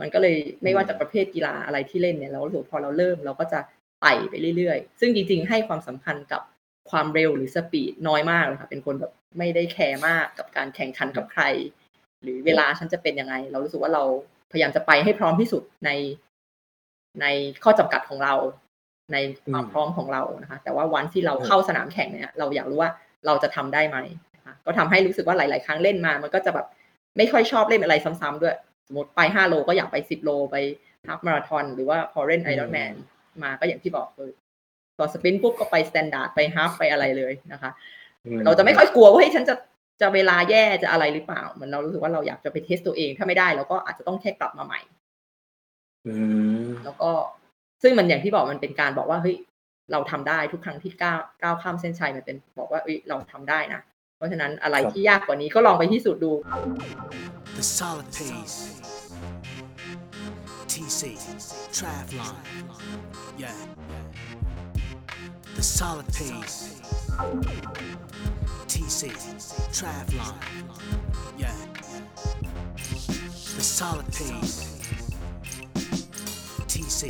[0.00, 3.60] มันก็เลยไม่ว่าจะประเภทกีฬาอะไรที่เล่นเนี่ยเรารู้สึกพอเราเริ่มเราก็จะ
[4.02, 6.42] ไต่ไปเรื่อยๆ ซึ่งจริงๆ ให้ความสำคัญกับ
[6.90, 11.42] ความเร็วหรือสปีดน้อยมากเลยค่ะเป็นคนแบบไม่ได้แคร์มากกับการแข่งขันกับใคร
[12.22, 14.02] หรือเวลาฉันจะเป็นยังไง เรารู้สึกว่าเรา
[14.52, 15.90] พยายามจะไปให้พร้อมที่สุดใน
[17.20, 17.26] ใน
[17.64, 18.34] ข้อจำกัดของเรา
[19.12, 19.16] ใน
[19.52, 22.90] ความพร้อมของเรานะคะ แต่ว่าวันที่เราเข้าสนามแข่งเนี่ย เราอยากรู้ว่า
[23.26, 23.98] เราจะทำได้ไหม
[24.36, 26.66] นะคะก็ทำให้รู้สึกว่าหลาย ๆ ครั้งเล่นมา มันก็จะแบบ
[27.16, 30.56] ไม่ค่อยชอบเล่นอะไรซ้ำๆด้วยส มมติไปห้าโลก็อยากไปสิบโลไป
[31.08, 32.94] half marathon หรือว่าพอเล่นไอรอนแมน
[33.42, 34.30] มาก็อย่างที่บอกเลย
[34.98, 37.70] ตอน sprint ปุ๊บก็ไป standard ไป half ไปอะไรเลยนะคะ
[38.44, 39.54] เราจะไม่ค่อยกลัวว่าเฮ้ยฉันจะ
[40.00, 44.80] จะเวลาแย่จะอะไรหรือเปล่าเหมือนเรารู้สึกว่าเราอยากจะไป test ตัวเองถ้าไม่ได้เราก็อาจจะต้องแค่กลับมาใหม่
[46.84, 47.10] แล้วก็
[47.82, 49.36] ซึ่งมันอย่างที่บอกมันเป็นการบอกว่าเฮ้ย
[49.92, 53.80] เราทำได้ทุกครั้งที่ก้าวก้าวข้ามเส้นชัยมันเป็นบอกว่าเอ้ยเราทำได้นะ
[54.16, 56.32] เพราะฉะนั้นอะไรที่ยากกว่านี้ก็ลองไปที่สุดดู
[57.58, 58.56] The solid pace
[60.90, 61.04] TC
[61.76, 62.34] Travlon
[63.38, 63.58] yeah
[65.54, 66.58] The solid pace
[68.66, 69.02] TC
[69.76, 70.34] Travlon
[71.38, 71.54] yeah
[73.56, 74.56] The solid pace
[76.72, 77.00] TC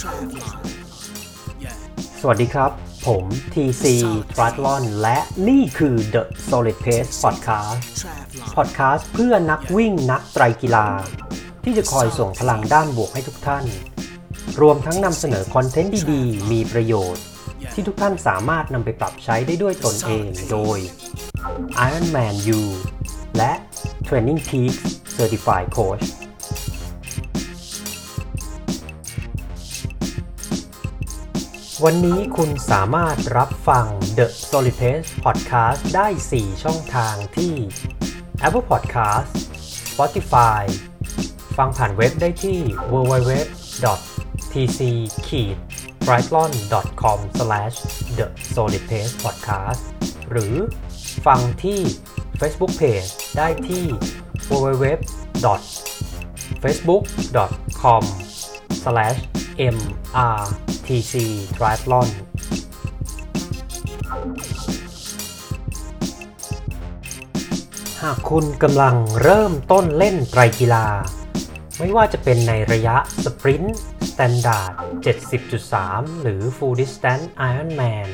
[0.00, 0.56] Travlon
[1.64, 1.80] yeah
[2.20, 2.70] สวัสดีครับ
[3.06, 3.84] ผม TC
[4.36, 7.78] t r a t l o n และนี่คือ The Solid Pace Podcast
[8.56, 10.86] Podcast เพื่อนักวิ่งนักไตรกีฬา
[11.64, 13.64] ที่จะคอยส่งพลังด้านบวกให้ทุกท่าน
[14.60, 17.24] รวมทั้งนำเสนอคอนเทนต์ดีๆ มีประโยชน์
[17.74, 20.78] ที่ทุกท่านสามารถนำไปปรับใช้ได้ด้วยตนเองโดย
[21.86, 22.60] Ironman U
[23.36, 23.52] และ
[24.06, 24.82] Training Peaks
[25.16, 26.04] Certified Coach
[31.84, 33.86] วันนี้คุณสามารถรับฟัง
[34.18, 37.52] The Solid Pace Podcast ได้ 4 ช่องทางที่
[38.46, 39.30] Apple Podcast
[39.90, 40.62] Spotify
[41.64, 42.58] ฟังผ่านเว็บได้ที่
[42.92, 43.32] www
[44.52, 44.80] tc
[46.04, 46.50] triathlon
[47.02, 49.82] com the solid pace podcast
[50.30, 50.54] หรือ
[51.26, 51.80] ฟังที่
[52.40, 53.84] Facebook Page ได้ที่
[54.48, 54.86] www
[56.62, 57.04] facebook
[57.82, 58.02] com
[59.74, 61.14] mrtc
[61.56, 62.08] triathlon
[68.02, 70.86] หากคุณกำลังเริ่มต้นเล่นไตรกีฬา
[71.84, 74.72] ไม่ว่าจะเป็นในระยะ sprint standard
[75.48, 78.08] 70.3 หรือ Full Distance Ironman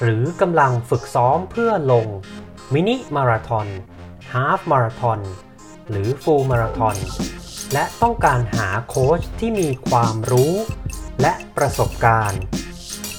[0.00, 2.06] หรือกำลังฝึกซ้อมเพื่อลง
[2.74, 3.66] มินิมาราทอน
[4.32, 5.20] half marathon
[5.90, 6.96] หรือ full marathon
[7.72, 10.54] และต้องการหาโค้ชที่มีความรู้
[11.20, 12.42] และประสบการณ์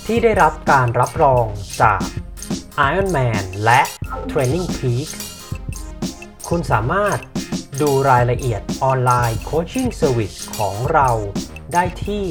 [0.05, 1.45] ที่ได้รับการรับรอง
[1.81, 2.01] จาก
[2.89, 3.81] Ironman และ
[4.31, 5.13] Training Peaks
[6.49, 7.19] คุณสามารถ
[7.81, 11.09] ดูรายละเอียด online coaching service ของเรา
[11.73, 12.25] ได้ที่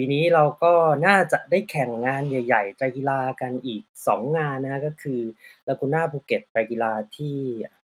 [0.00, 0.72] ปีนี้เราก็
[1.06, 5.20] น่าจะได้แข่งงานใหญ่ๆไตรกีฬากันอีก 2 งานนะ ก็คือ
[5.68, 7.36] ลากูน่าภูเก็ตไตรกีฬาที่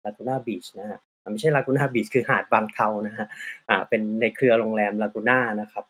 [0.05, 3.27] ลากูน่าบีชนะฮะไม่ใช่ลากูน่าบีชคือหาดบางเทานะฮะ
[3.69, 5.85] อ่าเป็นในเครือโรงแรมลากูน่านะครับ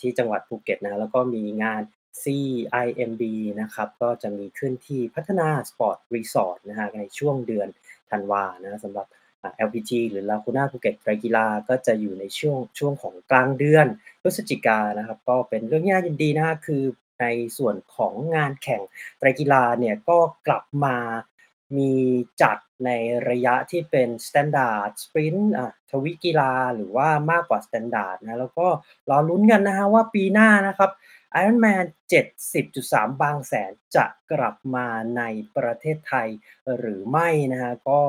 [0.00, 1.82] ที่จังหวัดภูเก็ตนะแล้วก็มีงาน
[2.22, 3.22] CIMB
[3.60, 7.68] นะครับก็จะมีขึ้นที่พัฒนาสปอร์ตรีสอร์ทนะฮะในช่วงเดือน
[8.10, 9.06] ธันวานะสำหรับ
[9.66, 13.86] LPT หรือลาคูน่าภูเก็ตไตรกีฬาก็จะอยู่ในช่วงช่วงของกลางเดือน
[14.22, 16.82] พฤศจิกานะครับ ก็เป็นเรื่องน่ายินดีนะคือ
[17.20, 17.26] ใน
[17.58, 18.82] ส่วนของงานแข่ง
[19.18, 20.96] ไตรกีฬาเนี่ยก็กลับมา
[21.76, 21.92] มี
[22.42, 22.90] จัดใน
[23.28, 25.52] ระยะที่เป็น standard sprint
[25.90, 28.66] ทวิกีฬาหรือว่ามากกว่า standard นะแล้วก็
[29.10, 30.90] รอลุ้นกันนะฮะว่าปีหน้านะครับ
[31.38, 31.84] Ironman
[32.52, 35.22] 70.3 บางแสนจะกลับมาใน
[35.56, 36.28] ประเทศไทย
[36.78, 38.00] หรือไม่นะฮะก็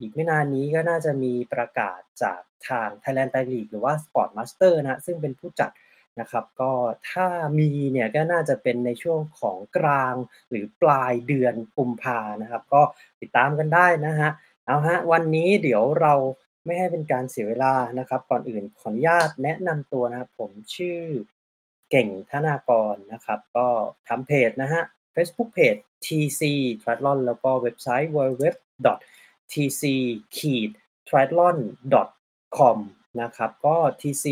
[0.00, 5.70] อีกไม่นานนี้ก็น่าจะมีประกาศจากทาง Thailand Tri-League หรือว่า Sport Master นะ ซึ่งเป็นผู้จัด
[6.20, 6.72] นะครับ ก็
[7.10, 7.26] ถ้า
[7.58, 10.14] มีเนี่ยก็น่าจะเป็นในช่วงของกลาง
[10.50, 12.82] หรือปลายเดือนกุมภานะครับ ก็
[13.20, 14.30] ติดตามกันได้นะฮะ
[14.66, 16.14] เอาฮะ วันนี้เดี๋ยวเรา
[16.64, 21.00] ไม่ให้เป็นการเสียเวลานะครับ ก่อนอื่นขออนุญาตแนะนำตัวนะครับ ผมชื่อ
[21.90, 23.68] เก่งธนากรนะครับ ก็
[24.08, 24.82] ทำเพจนะฮะ
[25.14, 26.40] Facebook Page TC
[26.82, 28.44] Triathlon แล้วก็เว็บไซต์ www
[29.52, 29.82] tc
[31.08, 31.58] triathlon
[32.58, 32.78] com
[33.20, 34.26] นะครับก็ TC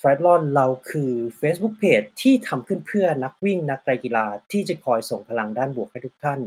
[0.00, 6.40] Triathlon เราคือ Facebook Page ที่ทำขึ้นเพื่อนักวิ่งนักกีฬาที่จะคอยส่งพลังด้านบวกให้ทุกท่าน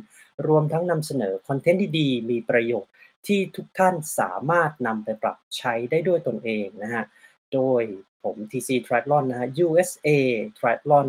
[0.48, 2.94] รวมทั้งนำเสนอคอนเทนต์ดีๆ มีประโยชน์
[3.28, 7.06] ที่ทุกท่านสามารถนำไปปรับใช้ได้ด้วยตนเองนะฮะ
[7.54, 7.84] โดย
[8.24, 10.10] ผม TC Triathlon นะฮะ USA
[10.58, 11.08] Triathlon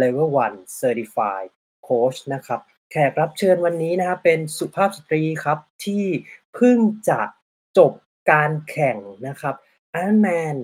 [0.00, 1.50] Level 1 Certified
[1.88, 6.04] Coach นะครับ แขกรับเชิญวันนี้นะครับเป็นสุภาพสตรีครับที่
[6.54, 6.78] เพิ่ง
[7.08, 7.20] จะ
[7.78, 7.92] จบ
[8.30, 8.98] การแข่ง
[9.28, 9.54] นะครับ
[9.96, 10.56] Ironman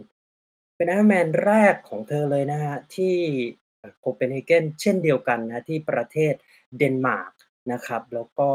[0.76, 3.16] เป็น Ironman แรกของเธอเลยนะฮะที่
[4.00, 6.34] โคเปนเฮเกนเช่นเดียวกันนะที่ประเทศ
[6.78, 7.32] เดนมาร์ก
[7.72, 8.50] นะครับ แล้วก็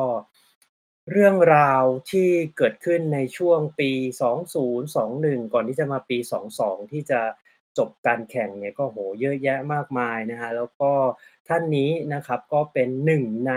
[1.11, 3.91] เรื่องราวที่เกิดขึ้นในช่วงปี
[4.71, 6.17] 2021 ก่อนที่จะมาปี
[6.55, 7.21] 22 ที่จะ
[7.77, 10.91] จบการแข่งเนี่ยก็โหเยอะแยะมากมายนะฮะแล้วก็
[11.47, 13.53] ท่านนี้นะครับก็เป็นหนึ่งใน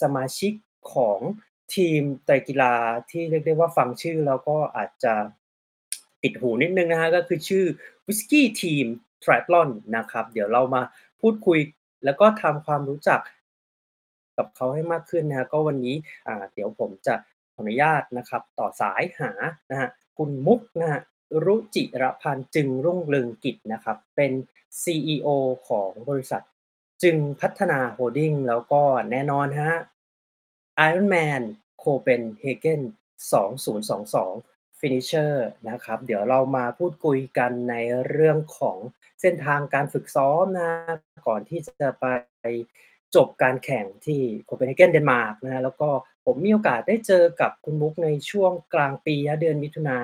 [0.00, 0.52] สมาชิก
[0.94, 1.20] ของ
[1.74, 2.74] ทีมไตรกีฬา
[3.10, 5.14] ที่เรียกได้ว่าฟังชื่อแล้วก็อาจจะ
[6.22, 7.64] ติดหูนิดนึงนะฮะก็คือชื่อ
[8.06, 8.86] วิสกี้ทีม
[9.24, 10.82] ทริ a ลอนนะครับเดี๋ยวเรามา
[11.20, 11.58] พูดคุย
[12.04, 13.20] แล้วก็ทำความรู้จัก
[14.36, 17.14] กับเขาให้มากขึ้นนะฮะก็วันนี้อ่าเดี๋ยวผมจะ
[17.54, 19.30] ขออนุญาตนะครับ ต่อสายหา
[19.70, 19.88] นะฮะ
[20.18, 21.00] คุณมุกนะฮะ
[21.44, 24.32] รุจิรพันธ์จึงรุ่งเรืองกิจนะครับ เป็น
[24.82, 25.28] CEO
[25.68, 26.42] ของบริษัท
[27.02, 29.72] จึงพัฒนาโฮดดิ้งแล้วก็แน่นอนฮะ
[30.88, 31.42] Ironman
[31.84, 32.80] Copenhagen
[33.60, 35.32] 2022 Finisher
[35.68, 37.74] นะครับ เดี๋ยวเรามาพูดคุยกันใน
[38.08, 38.78] เรื่องของ
[39.20, 40.70] เส้นทางการฝึกซ้อมนะ
[41.26, 42.06] ก่อนที่จะไป
[43.14, 45.88] จบการแข่งที่โคเปนเฮเกนเดนมาร์กนะฮะแล้วก็
[46.24, 49.98] ผมมีโอกาสได้เจอกับคุณมุกในช่วงกลางปีเดือนมิถุนา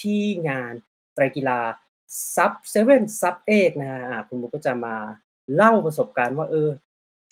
[0.00, 0.72] ที่งาน
[1.14, 1.60] ไตรกีฬา
[2.34, 4.96] Sub Seven Sub Eight นะฮะคุณมุกก็จะมา
[5.54, 6.70] เล่าประสบการณ์ว่า เออ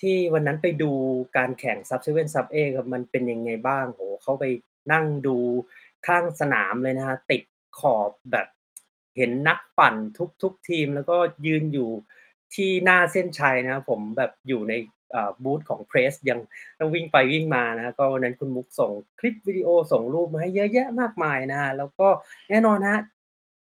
[0.00, 0.92] ที่วันนั้นไปดู
[1.36, 4.44] การแข่ง Sub Seven Sub Eight มันเป็นยังไงบ้างโหเขาไป
[4.92, 5.36] นั่งดู
[6.06, 7.42] ข้างสนามเลยนะฮะติด
[7.78, 8.46] ขอบแบบ
[9.16, 11.16] เห็นนักปั่นทุกทุกทีม แล้วก็
[11.46, 11.90] ยืนอยู่
[12.54, 14.74] ที่หน้าเส้นชัยนะผมแบบอยู่ใน
[15.42, 16.40] บูธของ press ยัง
[16.78, 22.08] ต้องวิ่งไปวิ่งมานะก็วันนั้นคุณมุกส่งคลิปวิดีโอ ส่งรูปมาให้เยอะแยะมากมายนะแล้วก็
[22.50, 22.98] แน่นอนฮะ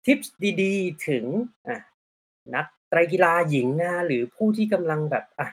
[0.05, 1.25] tips ดี ๆ ถึง
[2.55, 5.49] นัก ไตรกีฬาหญิงนะหรือผู้ที่กำลังแบบอะ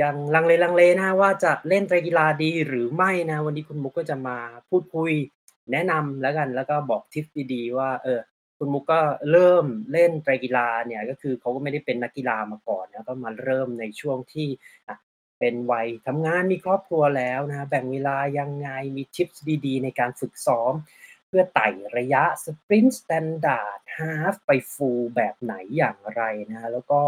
[0.00, 4.38] ยังลังเลลังเลนะว่าจะเล่นไตรกีฬาดีหรือไม่นะ วันนี้คุณมุกก็จะมา
[4.68, 5.12] พูดคุย
[5.72, 8.20] แนะนำแล้วกันแล้วก็บอกทิปดีๆว่าเออ
[8.58, 9.00] คุณมุกก็
[9.30, 14.48] เริ่มเล่นไตรกีฬาเนี่ยก็คือเขาก็ไม่ได้เป็นนักกีฬามาก่อนนะก็มาเริ่มในช่วงที่
[15.38, 19.28] เป็นวัยทำงานมีครอบครัวแล้วนะแบ่งเวลายังไงมีทิป
[19.66, 20.72] ดีๆ ในการฝึกซ้อม
[21.32, 21.68] พื่อไต่
[21.98, 27.00] ระยะ sprint standard half ไป full แบบไหนอย่างไรนะแล้วก็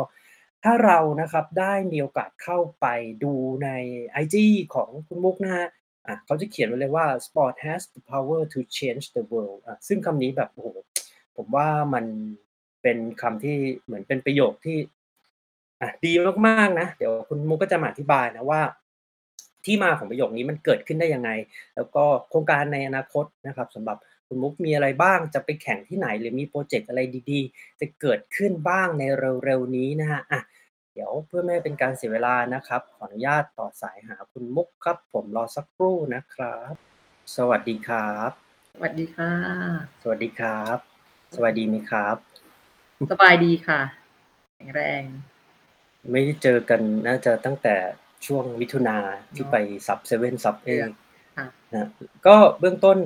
[0.64, 2.86] ถ้าเรานะครับได้มีโอกาสเข้าไป
[3.24, 3.32] ดู
[3.64, 3.70] ใน
[4.22, 4.36] IG
[4.74, 5.68] ของคุณมุกนะฮะ
[6.06, 10.68] อะเขาจะเขียนไว้เลยว่า sport has the power to change the world อะซึ่งคำนี้แบบโอ้โห
[11.36, 12.04] ผมว่ามัน
[12.82, 14.78] เป็นคำที่เหมือนเป็นประโยคที่
[15.80, 16.12] อะดี
[16.46, 18.60] มากๆนะ เดี๋ยวคุณมุกก็จะมาอธิบายนะว่า
[19.64, 21.30] ที่มาของประโยคนี้มันเกิดขึ้นได้ยังไง
[21.76, 27.00] แล้วก็โครงการในอนาคตนะครับสำหรับ คุณมุกมีอะไรบ้าง จะไปแข่งที่ไหน หรือมีโปรเจกต์อะไร
[27.30, 29.02] ดีๆ จะเกิดขึ้นบ้างใน
[29.44, 30.40] เร็วๆนี้นะฮะอะ
[30.94, 36.74] เดี๋ยวเพื่อไม่เป็นการเสียเวลานะครับ ขออนุญาตต่อสายหาคุณมุกครับ ผมรอสักครู่นะครับ
[37.36, 38.30] สวัสดีครับ
[38.74, 39.32] สวัสดีค่ะ
[40.02, 40.78] สวัสดีครับ
[41.36, 42.16] สวัสดีไหมครับ
[43.12, 43.80] สบายดีค่ะ
[44.56, 45.02] แข็งแรง
[46.10, 47.76] ไม่ได้เจอกันน่าจะตั้งแต่
[48.26, 48.98] ช่วงมิถุนา
[49.34, 50.88] ที่ไป Sub Seven Sub Eight
[51.74, 51.88] นะ
[52.26, 52.98] ก็เบื้องต้น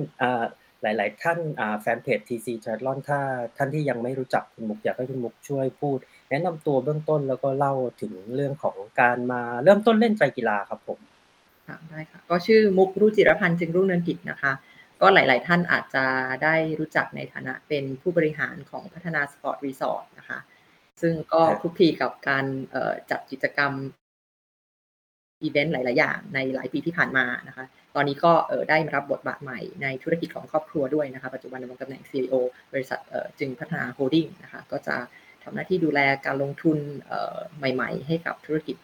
[0.81, 1.39] หลาย ๆ ท่าน
[1.81, 3.19] แฟนเพจ TC Triathlon ถ้า
[3.57, 5.97] ท่านที่ยังไม่รู้จักคุณมุกอยากให้คุณมุกช่วยพูด
[6.29, 10.99] แนะนำตัวเบื้องต้นแล้วก็เล่าถึงเรื่องของการมาเริ่มต้นเล่นไตรกีฬาครับผม
[11.89, 14.53] ได้ค่ะก็ชื่อมุกรุจิรพรรณจึงรุ่งเรืองกิจนะคะ
[15.01, 16.05] ก็หลาย ๆ ท่านอาจจะ
[16.43, 20.39] ได้รู้จักในฐานะเป็นผู้บริหารของพัฒนาสปอร์ตรีสอร์ทนะคะ
[21.01, 22.45] ซึ่งก็คลุกคลีกับการ
[23.11, 23.71] จัดกิจกรรม
[25.41, 27.65] อีเวนต์หลาย ๆ อย่างในหลายปีที่ผ่านมานะคะ
[27.95, 28.33] ตอนนี้ก็
[28.69, 32.33] ได้รับบทบาทใหม่ในธุรกิจของครอบครัวด้วยนะคะ ปัจจุบันดำรงตำแหน่ง CEO
[32.73, 32.99] บริษัท
[33.39, 34.95] จึงพัฒนาโฮลดิ้งนะคะก็จะ
[35.43, 36.77] ทำหน้าที่ดูแลการลงทุน
[37.57, 38.75] ใหม่ ๆ ให้กับธุรกิจ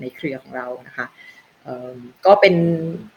[0.00, 1.06] ในเครือของเรานะคะ
[2.26, 2.54] ก็เป็น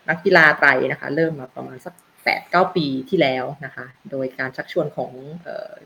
[0.10, 1.93] นักกีฬาไตรนะคะ เริ่มมาประมาณสัก
[2.25, 5.12] 8 9ปีที่แล้วนะคะ โดยการชักชวนของ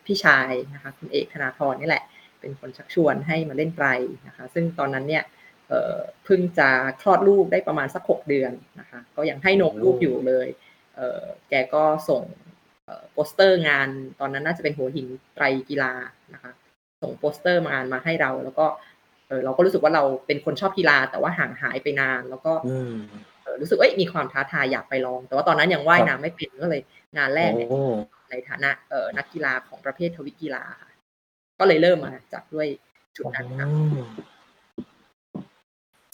[0.06, 2.04] พี่ชายนะคะคุณเอกธนาธรนี่แหละ
[2.40, 3.88] เป็นคนชักชวนให้มาเล่นไตร
[4.28, 5.24] นะคะ ซึ่งตอนนั้นเนี่ย
[6.24, 6.70] เพิ่งจะ
[7.02, 10.48] คลอดลูกได้ประมาณสัก6เดือนนะคะก็ยังให้นมลูกอยู่เลย
[10.96, 12.24] เอ่อแกก็ส่ง
[12.86, 13.88] เอ่อโปสเตอร์งาน
[14.20, 15.94] ตอนนั้นน่าจะเป็นหัวหินไตรกีฬา
[16.34, 16.52] นะคะ
[17.02, 18.66] ส่งโปสเตอร์มางานมาให้เรา แล้วก็
[19.28, 22.96] เออเราก็รู้สึกว่าเราเป็นคนชอบกีฬา แต่ว่าห่างหายไปนาน แล้วก็อืม
[23.44, 26.82] เออรู้สึกเอ้ยมีความท้าทายอยากไปลอง แต่ว่าตอนนั้นยังว่ายน้ำไม่เป็นก็เลย
[27.18, 27.82] งานแรกเนี่ยโอ้
[28.30, 30.90] ในฐานะเอ่อนักกีฬาของประเภททวิกีฬาค่ะ
[31.60, 32.68] ก็เลยเริ่มมาจากด้วย
[33.16, 34.33] จุดนั้นค่ะอ๋อ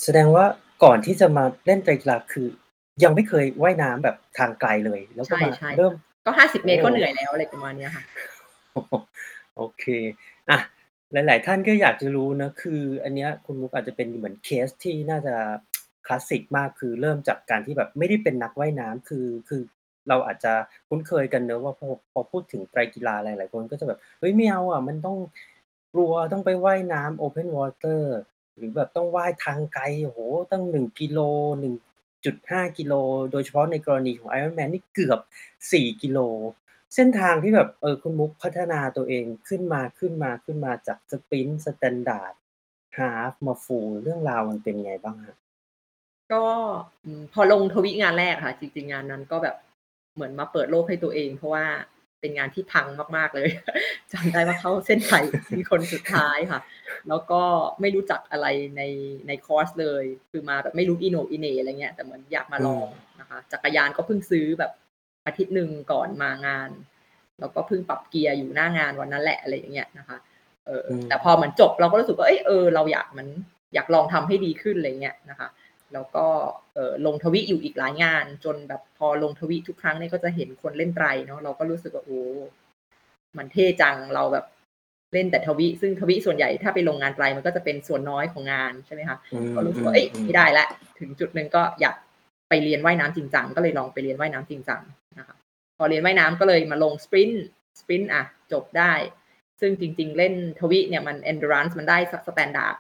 [0.04, 0.46] แสดงว่า
[0.84, 2.48] ก่อนที่จะมาเล่นไตรกีฬาคือ
[3.04, 5.94] ยังไม่เคยว่ายน้ำแบบทางไกลเลย แล้วก็ใช่มาใช่เริ่ม
[6.26, 8.04] ก็ห้าสิบเมตรโอ้ก็เหนื่อยแล้วอะไรประมาณเนี้ยค่ะ
[9.58, 9.86] โอเค
[10.50, 10.60] อะ
[11.14, 15.36] หลาย ๆ ท่านก็อยากจะรู้นะคือ อันเนี้ยคุณมุกอาจจะเป็นเหมือนเคสที่น่าจะ
[16.06, 19.62] คลาสสิกมากคือเริ่มจากการที่แบบไม่ได้เป็นนักว่ายน้ำคือคือ
[20.10, 20.54] เราอาจจะ
[20.90, 25.18] คุ้นเคยกันเนอะว่าพอพอพูดถึงไตรกีฬาหลาย ๆ คนก็จะแบบเฮ้ยไม่เอาอะมันต้อง
[25.94, 28.02] กลัวต้องไปว่ายน้ำ Open Water
[28.60, 30.18] หรือแบบต้องว่ายทางไกลโห
[30.52, 31.20] ตั้งหนึ่งกิโล
[31.60, 31.74] หนึ่ง
[32.26, 32.94] จุดห้ากิโล
[33.32, 35.20] โดยเฉพาะในกรณีของ Ironman นี่เกือบ
[35.72, 36.20] สี่กิโล
[36.96, 42.34] เส้นทางที่แบบเออคุณมุกพัฒนาตัวเองขึ้นมาขึ้นมาขึ้นมาจาก sprint standard
[42.98, 45.38] half มา full เรื่องราวมันเป็นไงบ้างฮะ
[46.34, 46.44] ก็
[47.34, 49.56] พอลงทวิงานแรกค่ะ จริงๆงานนั้นก็แบบ
[50.16, 51.66] เหมือนมาเปิดโลกให้ตัวเอง เพราะว่า
[52.22, 53.48] เป็นงานที่พังมาก ๆ เลย
[54.12, 56.60] จำได้ว่าเข้าเส้นชัยเป็นคนสุดท้ายค่ะ
[57.10, 57.42] แล้วก็
[57.82, 58.48] ไม่รู้จักอะไร
[58.78, 58.82] ใน
[59.28, 62.88] ในคอร์สเลย คือมาแบบไม่รู้อีโหนอีเหน่อะไรเงี้ย แต่เหมือนอยากมาลอง
[63.20, 64.72] นะคะ จักรยานก็เพิ่งซื้อแบบ
[65.26, 66.70] อาทิตย์หนึ่งก่อนมางาน
[67.40, 70.18] แล้วก็เพิ่งปรับเกียร์อยู่หน้างานวันนั้นแหละอะไรอย่างเงี้ยนะคะ
[70.66, 73.28] เอออมแต่พอเหมือนจบเราก็รู้สึกว่าเอยเออเราอยากมัน
[73.74, 75.48] อยากลองทำให้ดีขึ้นอะไรเงี้ยนะคะ
[75.94, 76.26] แล้วก็
[76.76, 82.22] เออลงทวิอยู่อีกหลายงาน จนแบบพอลงทวิทุกครั้งเนี่ยก็จะเห็นคนเล่นไตรเนาะเราก็รู้สึกว่าโอ้
[83.38, 84.46] มันเท่จังเราแบบ
[85.14, 90.66] เล่นแต่ทวิ ซึ่งทวิส่วนใหญ่ถ้าไปลงงานไตรมันก็จะเป็นส่วนน้อยของงานใช่ไหมคะอืมก็รู้สึกอืว่ามเอ้ยอืมไม่ได้ละ
[91.00, 91.96] ถึงจุดหนึ่งก็อยาก
[92.50, 94.82] ไปเรียนว่ายน้ำจริงจังก็เลยลองไปเรียนว่ายน้ำจริงจัง
[95.20, 95.36] นะคะ
[95.78, 98.94] พอเรียนว่ายน้ำก็เลยมาลง sprint sprint อะจบได้
[99.62, 102.76] ซึ่งจริง ๆ เล่นทวิเนี่ยมัน endurance มันได้ standard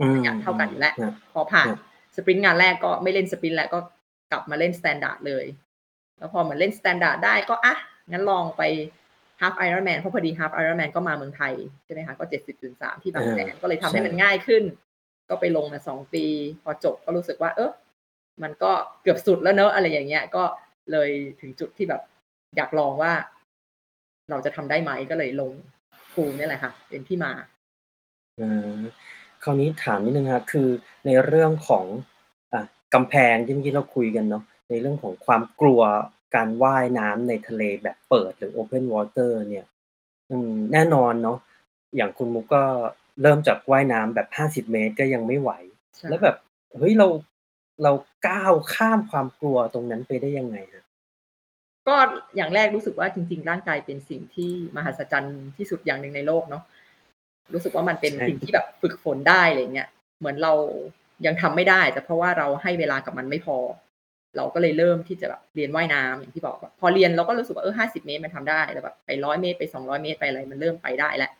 [0.00, 1.80] อืมเท่ากันอยู่แล้วนะพอผ่านครับ
[2.16, 3.78] sprint งานแรกก็ไม่เล่น sprint แล้วก็
[4.30, 5.44] กลับมาเล่น standard เลย
[6.18, 7.74] แล้วพอเหมือนเล่น standard ได้ก็อะ
[8.10, 8.62] งั้นลองไป
[9.40, 14.62] half Ironman เพราะพอดี half Ironman ก็มาเมืองไทย ใช่ไหมคะก็เจ็ดสิบจุดสามที่บางแสนก็เลยทำให้มันง่ายขึ้น
[15.28, 16.24] ก็ไปลงมาสองปี
[16.62, 17.70] พอจบก็รู้สึกว่า เออ
[18.42, 20.44] มันก็เกือบสุดแล้วเนอะอะไรอย่างเงี้ย ก็
[20.92, 22.02] เลยถึงจุดที่แบบ
[22.56, 23.12] อยากลองว่า
[24.30, 25.52] เราจะทำได้ไหมก็เลยลง
[26.12, 27.32] ฟูลนี่แหละค่ะ เป็นที่มา
[28.40, 28.78] อืม
[29.44, 30.68] คราวนี้ถามนิดนึงครับคือ
[31.06, 31.84] ในเรื่องของ
[32.52, 32.62] อะ
[32.94, 35.80] กำแพงที่เมื่อกี้เราคุยกันเนาะในเรื่องของความกลัว
[36.34, 39.66] การว่ายน้ำในทะเลแบบเปิดหรือ Open Water เนี่ย
[40.30, 41.38] อืมแน่นอนเนาะ
[41.96, 42.62] อย่างคุณมุกก็
[43.22, 45.50] เริ่มจากว่ายน้ำแบบห้าสิบเมตรก็ยังไม่ไหว
[45.96, 46.36] ใช่แล้วแบบ
[46.76, 47.08] เฮ้ยเรา
[47.82, 47.92] เรา
[48.28, 50.84] ก้าวข้ามความกลัวตรงนั้นไปได้ยังไงฮะ
[51.88, 51.96] ก็
[52.36, 56.62] อย่างแรกรู้สึกว่าจริง ๆ ร่างกายเป็นสิ่งที่มหัศจรรย์ที่สุดอย่างหนึ่งในโลกเนาะ
[57.54, 59.88] รู้สึกว่ามันเป็นใช่สิ่งที่แบบฝึกฝนได้อะไรเงี้ย
[60.20, 60.52] เหมือนเรา
[61.26, 63.58] ยังทำไม่ได้แต่เพราะว่าเราให้เวลากับมันไม่พอ
[64.36, 71.30] เราก็เลยเริ่มที่จะแบบเรียนว่ายน้ำอย่างที่บอกว่าพอเรียนเราก็รู้สึกว่าเออห้าสิบเมตรมันทำได้แล้วแบบไปร้อยเมตรไปสองร้อยเมตรไปอะไรมันเริ่มไปได้แล้ว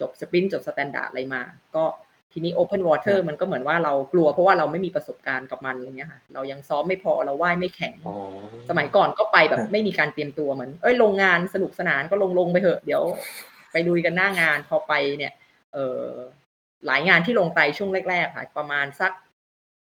[0.00, 1.42] จบ sprint จบ standard อะไรมา
[1.76, 1.84] ก็
[2.32, 8.16] ทีนี้ Open Water มันก็เหมือนว่าเรากลัวเพราะว่าเราไม่มีประสบการณ์กับมันอะไรเงี้ยค่ะ เรายังซ้อมไม่พอเราว่ายไม่แข็งอ๋อ
[8.68, 13.02] สมัยก่อนก็ไปแบบครับไม่มีการเตรียมตัวเหมือน เอ้ยลงงานสนุกสนานก็ลงลงไปเถอะ เดี๋ยว
[13.72, 15.45] ไปลุยกันหน้างานพอไปเนี่ยเออ
[16.86, 19.12] หลายงานที่ลงไปช่วงแรกๆค่ะ ประมาณสัก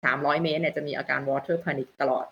[0.05, 2.27] สามร้อยเมตรเนี่ยจะมีอาการ water panic ตลอด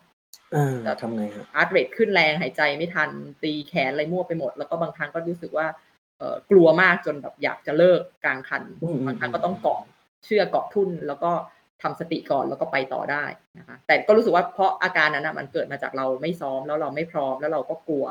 [0.54, 3.10] อ่าทำไงฮะ heart rate ขึ้นแรงหายใจไม่ทัน
[3.42, 5.66] ตีแขนอะไรมั่วไปหมด แล้วก็บางครั้งก็รู้สึกว่า
[6.18, 9.80] เออกลัวมากจนแบบอยากจะเลิกกลางคันอืมบางครั้งก็ต้องเกาะ
[10.24, 11.30] เชือกเกาะทุ่น แล้วก็
[11.82, 13.24] ทำสติก่อนแล้วก็ไปต่อได้
[13.58, 18.06] นะคะ แต่ก็รู้สึกว่าเพราะอาการนั้นนะมันเกิดมาจากเราไม่ซ้อมแล้วเราไม่พร้อมแล้วเราก็กลัว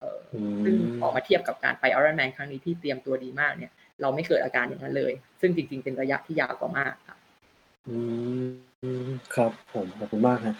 [0.00, 7.16] เอออืซึ่งมออกมาเทียบกับการไป Ironman ครั้งนี้ที่เตรียมตัวดีมากเนี่ย เราไม่เกิดอาการอย่างนั้นเลย ซึ่งจริง ๆ เป็นระยะที่ยาวกว่ามากค่ะ
[7.88, 7.96] อื
[9.06, 10.54] มครับผมขอบคุณมากฮะ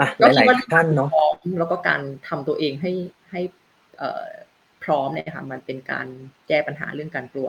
[0.00, 2.92] อะหก็คิลาดยว่าๆท่านเนาะพร้อมแล้วก็การทำตัวเองให้
[3.30, 3.40] ให้
[3.98, 4.26] เอ่อ
[4.84, 6.06] พร้อมเนี่ยค่ะมันเป็นการ
[6.48, 7.48] แก้ปัญหาเรื่องการกลัว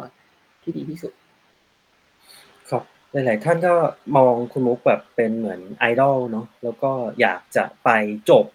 [0.64, 1.14] ที่ดีที่สุด
[2.70, 3.74] ครับหลาย ๆ ท่านก็
[4.18, 7.90] มองคุณมุกแบบเป็นเหมือนไอดอลเนาะแล้วก็อยากจะไป
[8.30, 8.46] จบ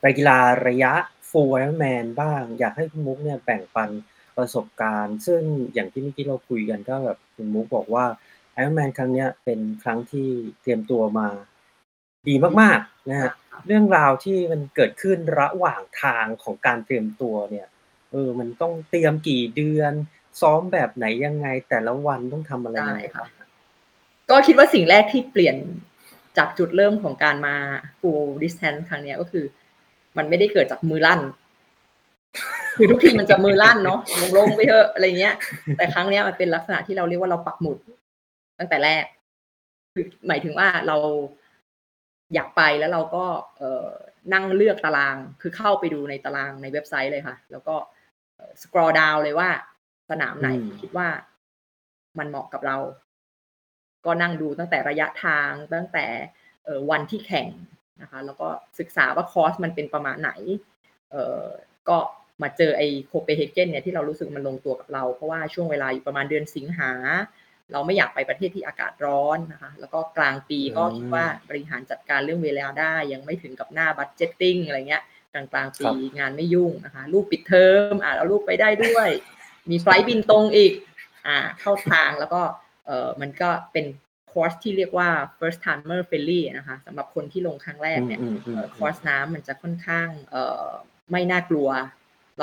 [0.00, 0.38] ไตรกีฬา
[0.68, 0.92] ระยะ
[1.30, 3.90] Full Ironman บ้าง อยากให้คุณมุกเนี่ยแบ่งปัน
[4.36, 5.42] ประสบการณ์ ซึ่ง
[5.74, 8.04] อย่างที่เมื่อกี้เราคุยกันก็แบบคุณมุกบอกว่า
[8.56, 10.28] Ironman ครั้งเนี้ยเป็นครั้งที่
[10.62, 11.28] เตรียมตัวมา
[12.28, 13.32] ดีมากๆนะฮะ
[13.66, 17.66] เรื่องราวที่มันเกิดขึ้นระหว่างทางของการเตรียมตัวเนี่ย
[18.12, 19.92] เออมันต้องเตรียมกี่เดือน
[20.40, 23.48] ซ้อมแบบไหนยังไงแต่ละวันต้องทำอะไรยังไงได้ค่ะบ้างฮะ
[24.30, 25.56] ก็คิดว่าสิ่งแรกที่เปลี่ยน
[26.38, 27.56] จากจุดเริ่มของการมา
[28.00, 29.44] full distance ครั้งเนี้ยก็คือ
[30.16, 31.20] มันไม่ได้เกิดจากมือลั่น
[32.76, 35.34] คือทุกทีมันจะมือลั่นเนาะลงลงไปเถอะอะไรเงี้ย
[35.76, 37.78] แต่ครั้งเนี้ยมันเป็นลักษณะที่เราเรียกว่าเราปักหมุด
[38.58, 39.04] ตั้งแต่แรก
[39.94, 40.96] คือหมายถึงว่าเรา
[42.34, 43.24] อยากไปแล้วเราก็
[43.58, 43.86] เออ
[44.32, 47.74] นั่งเลือกตาราง คือเข้าไปดูในตารางในเว็บไซต์เลยค่ะ แล้วก็
[48.62, 49.48] สครอ l ดาวเลยว่า
[50.10, 51.08] สนามไหนอืมคิดว่า
[52.18, 52.76] มันเหมาะกับเรา
[54.06, 56.06] ก็นั่งดูตั้งแต่ระยะทางตั้งแต่
[56.64, 57.46] เอ่อวันที่แข่ง
[58.02, 58.48] นะคะ แล้วก็
[58.78, 60.30] ศึกษาว่าคอร์สมันเป็นประมาณไหน
[61.10, 61.44] เอ่อ
[61.88, 61.98] ก็
[62.42, 66.92] มาเจอไอ้โคเปนเฮเกนเนี่ยที่เรารู้สึกมันลงตัวกับเรา เพราะว่าช่วงเวลาอยู่ประมาณเดือนสิงหา
[67.72, 75.02] เราไม่อยากไปประเทศที่อากาศร้อนนะคะ แล้วก็กลางปีก็คิดว่าบริหารจัดการเรื่องเวลาได้ ยังไม่ถึงกับหน้า budgeting อะไรเงี้ย
[75.34, 75.86] กลางกลางๆปี
[76.18, 79.08] งานไม่ยุ่งนะคะ ลูกปิดเทอมอ่าแล้วลูกไปได้ด้วย
[79.70, 80.72] มี flight บินตรงอีก
[81.26, 82.42] อ่าเข้าทางแล้วก็
[82.86, 83.86] เออมันก็เป็น
[84.32, 85.08] คอร์สที่เรียกว่า
[85.38, 90.66] first timer friendly นะคะสำหรับคนที่ลงครั้งแรกเนี่ยอืมอืมเอ่อือมคอร์สน้ำมันจะค่อนข้างเอ่อ
[91.10, 91.68] ไม่น่ากลัว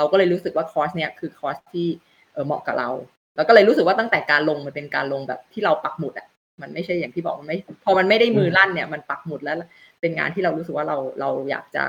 [0.00, 1.86] เราก็เลยรู้สึกว่าคอร์สเนี้ยคือคอร์สที่
[2.32, 2.90] เอ่อเหมาะกับเรา
[3.36, 6.28] แล้วก็เลยรู้สึกว่าตั้งแต่การลงมันเป็นการลงแบบที่เราปักหมุดอะ
[6.62, 9.56] มันไม่ใช่อย่างที่บอกมันไม่ พอมันไม่ได้มือลั่นเนี่ยมันปักหมุดแล้ว
[10.00, 11.84] เป็นงานที่เรารู้สึกว่าเราเราอยากจะ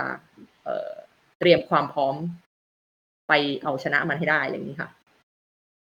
[0.64, 0.92] เอ่อ
[1.40, 2.16] เตรียมความพร้อม
[3.28, 4.90] ไปเอาชนะมันให้ได้อย่างนี้ค่ะ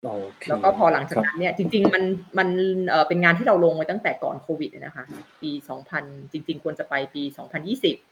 [0.03, 2.03] โอเคแล้วก็พอหลังจากนั้นเนี่ยจริง ๆ มัน
[2.39, 2.49] มัน
[2.89, 5.05] เอ่อเป็นงานที่เราลงไว้ตั้งแต่ก่อนโควิดนะคะ
[5.43, 5.51] ปี
[5.93, 7.23] 2000 จริง ๆ ควรจะไปปี
[7.69, 8.10] 2020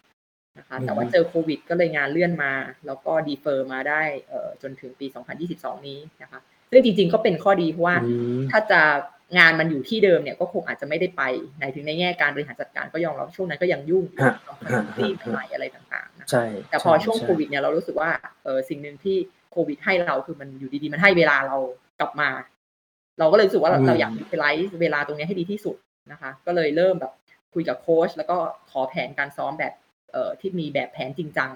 [0.58, 2.52] นะคะแต่ว่าเจอโควิด ก็เลยงานเลื่อนมา
[2.86, 5.06] แล้วก็ดีเฟอร์มาได้เอ่อจนถึงปี
[5.46, 8.80] 2022 นี้นะคะซึ่งจริงๆก็เป็นข้อดีเพราะว่าอืมถ้าจะ
[9.38, 11.22] งานมันอยู่ที่เดิมเนี่ยก็คงอาจจะไม่ได้ไป
[11.58, 18.10] ในถึงในแง่การบริหารจัดการก็ยอมรับช่วงนั้นก็ยังยุ่งฮะต้องทำรีบใหม่อะไรต่างๆนะคะใช่แต่พอใช่ช่วงใโควิดเนี่ยเรารู้สึกว่า
[18.44, 19.16] เออสิ่งหนึ่งที่
[19.52, 21.56] โควิดให้เราคือมันอยู่ดีๆ มันให้เวลาเรา
[22.00, 22.28] กลับมา
[23.18, 25.76] เราก็เลยรู้สึกว่าเราอืมเราอยากไปไลฟ์เวลาตรงนี้ให้ดีที่สุด
[26.12, 27.12] นะคะ ก็เลยเริ่มแบบ
[27.54, 28.36] คุยกับโค้ชแล้วก็
[28.70, 29.72] ขอแผนการซ้อมแบบ
[30.12, 31.52] เอ่อที่มีแบบแผนจริงจัง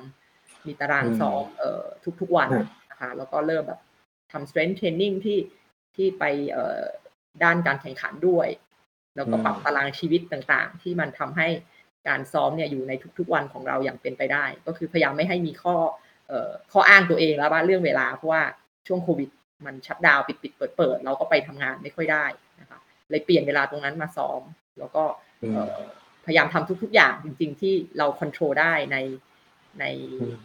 [0.66, 1.84] มีตารางซ้อมเอ่อ
[2.20, 2.48] ทุกๆวัน
[2.90, 3.80] นะคะแล้วก็เริ่มแบบ
[4.32, 5.38] ทำ strength training ที่
[5.96, 6.82] ที่ไปเอ่อ
[7.44, 8.48] ด้านการแข่งขันด้วย
[9.16, 11.48] แล้วก็ปรับตารางชีวิตต่างๆ ที่มันทำให้
[12.08, 15.76] การซ้อมเนี่ยอยู่ในทุกๆวันของเราอย่างเป็นไปได้ ก็คือพยายามไม่ให้มีข้อ
[16.28, 18.42] เอ่อข้ออ้างตัวเองแล้วว่าเรื่องเวลาเพราะว่า
[18.86, 19.30] ช่วงโควิด
[19.66, 22.24] มันชัดดาวน์ปิดปิดเปิดเปิดเราก็ไปทำงานไม่ค่อยได้
[22.60, 22.78] นะคะ
[23.10, 24.40] เลยเปลี่ยนเวลาตรงนั้นมาซ้อม
[24.78, 25.04] แล้วก็
[25.42, 25.86] อืมเอ่อ
[26.26, 28.96] พยายามทำทุก ๆ อย่างจริง ๆ ที่เราควบคุมได้ใน
[29.80, 29.84] ใน
[30.20, 30.36] อืม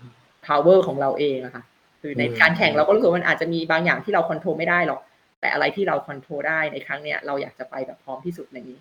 [0.46, 1.64] power ของเราเองอะค่ะ
[2.02, 5.02] คือในอืมการแข่งเราก็รู้สึกว่ามันอาจจะมีบางอย่างที่เราควบคุมไม่ได้หรอก
[5.40, 8.80] แต่อะไรที่เราควบคุมได้ในครั้งเนี้ยเราอยากจะไปแบบพร้อมที่สุดในนี้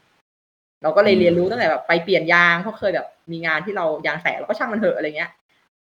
[0.82, 5.30] เราก็เลยเรียนรู้ตั้งแต่แบบไปเปลี่ยนยางเพราะเคยแบบมีงานที่เรายางแตกเราก็ช่างมันเถอะอะไรเงี้ย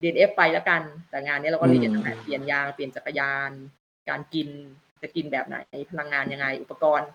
[0.01, 3.51] DNF ไปแล้วกัน แต่งานนี้เราก็เรียนตั้งแต่เปลี่ยนยางเปลี่ยนจักรยาน
[4.09, 4.49] การกิน
[5.01, 5.57] จะกินแบบไหน
[5.91, 7.09] พลังงานยังไงอุปกรณ์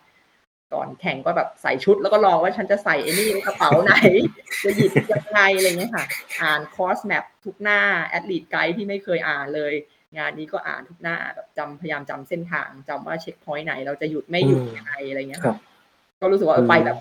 [0.75, 3.95] ก่อนแข่งก็แบบใส่ชุดแล้วก็ลองว่าฉันจะใส่ไอ้นี่ในกระเป๋าไหน
[4.65, 6.05] จะหยิบยังไงอะไรเงี้ยค่ะ
[6.41, 9.73] อ่าน course map ทุกหน้า athlete guide ที่ไม่เคยอ่านเลย
[10.19, 15.57] งานนี้ก็อ่านทุกหน้าแบบจำพยายามจำเส้นทางจำว่า checkpoint ไหน เราจะหยุดไม่หยุดอืมยังไงอะไรเงี้ยครับ
[16.21, 16.99] ก็รู้สึกว่าเอออืมไปแบบ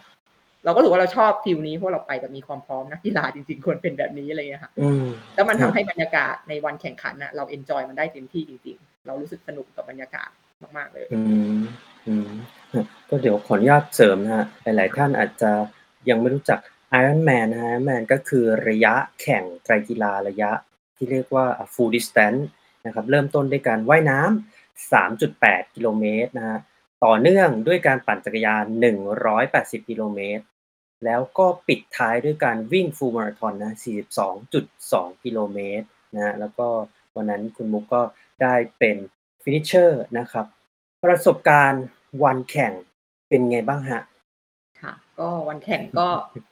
[0.66, 5.06] เราก็รู้สึกว่าเราชอบ feel นี้เพราะเราไปแบบมีความพร้อมนักกีฬาจริงๆควรเป็นแบบนี้อะไรเงี้ยค่ะอืม
[5.36, 10.30] แล้วมันครัทำบให้บรรยากาศในวันแข่งขันนะเราเอนจอยมันได้เต็มที่จริงๆ เรารู้สึกสนุกกับบรรยากาศ
[10.78, 11.22] มากๆเลย อื
[11.60, 11.62] ม
[12.08, 12.30] อืม
[13.10, 15.52] ก็เดี๋ยวขออนุญาตเสริมนะฮะ หลาย ๆ ท่านอาจจะ
[16.10, 16.60] ยังไม่รู้จัก
[17.00, 20.52] Ironman นะฮะ Ironman ก็คือระยะแข่งไตรกีฬาระยะ
[20.96, 22.42] ที่เรียกว่า full distance
[22.86, 26.60] นะครับ เริ่มต้นด้วยการว่ายน้ำ 3.8 กิโลเมตรนะฮะ
[27.06, 28.86] ต่อเนื่องด้วยการปั่นจักรยาน
[29.28, 30.44] 180 กิโลเมตร
[31.06, 33.74] แล้วก็ปิดท้ายด้วยการวิ่ง full มาราธอนนะ
[34.48, 36.68] 42.2 กิโลเมตรนะฮะแล้วก็
[37.16, 38.02] วันนั้นคุณมุกก็
[38.42, 38.98] ได้เป็น
[39.44, 40.46] finisher นะครับ
[41.04, 41.84] ประสบการณ์
[42.24, 42.72] วันแข่ง
[43.30, 44.02] เป็นไงบ้างฮะ
[44.82, 46.08] ค่ะ ก็วันแข่งก็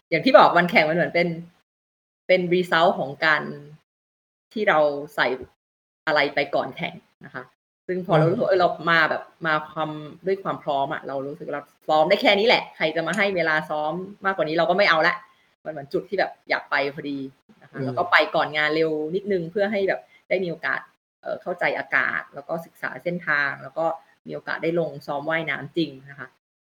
[0.09, 1.27] อย่างที่บอกวันแข่งมันเหมือนเป็น
[2.27, 3.41] เป็น result ของการ
[4.53, 4.79] ที่เรา
[5.15, 5.27] ใส่
[6.07, 6.93] อะไรไปก่อนแข่ง
[7.25, 7.43] นะคะ
[7.87, 9.91] ซึ่งพอเราอืมรู้สึกว่าเออเรามาแบบมาความ
[10.25, 13.93] ด้วยความพร้อมอะเรารู้สึกเราซ้อมได้แค่นี้แหละ ใครจะมาให้เวลาซ้อม
[14.25, 15.15] มากกว่านี้เราก็ไม่เอาละ
[15.65, 17.17] มันเหมือนจุดที่แบบอยากไปพอดี
[17.61, 20.79] นะคะแล้วก็ไปก่อนงานเร็วนิดนึงเพื่อให้แบบได้มีโอกาส
[21.21, 23.85] เอ่อเข้าใจอากาศ แล้วก็ศึกษาเส้นทาง แล้วก็
[24.29, 26.27] มีโอกาสได้ลงซ้อมว่ายน้ำจริงนะคะ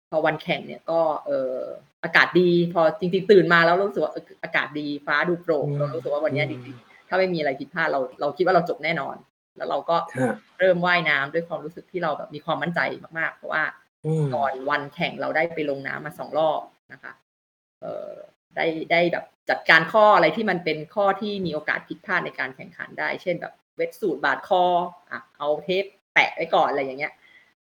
[0.10, 1.60] พอวันแข่งเนี่ยก็เอ่อ
[2.04, 9.16] อากาศดี พอจริงๆตื่นมาแล้วรู้สึกว่าเอออากาศดีฟ้าดูโปร่งอืมเรารู้สึกว่าวันเนี้ยอืจมริงๆถ้าไม่มีอะไรผิดพลาดเราเราคิดว่าเราจบแน่นอน
[9.58, 12.80] แล้วเราก็ฮะเริ่มว่ายน้ำด้วยความรู้สึกที่เราแบบมีความมั่นใจ
[13.20, 13.64] มากๆ เพราะว่า
[14.06, 16.62] อืมก่อนวันแข่งเราได้ไปลงน้ำมาสองรอบ
[16.94, 17.14] นะคะ
[17.82, 18.12] เอ่อ
[18.56, 24.64] ได้ได้แบบจัดการข้ออะไรที่มันเป็นข้อที่มีโอกาสผิดพลาดในการแข่งขันได้ เช่นแบบเวทสูตรบาดคอ
[25.12, 27.14] อะเอาเทปแปะไว้ก่อนอะไรอย่างเงี้ย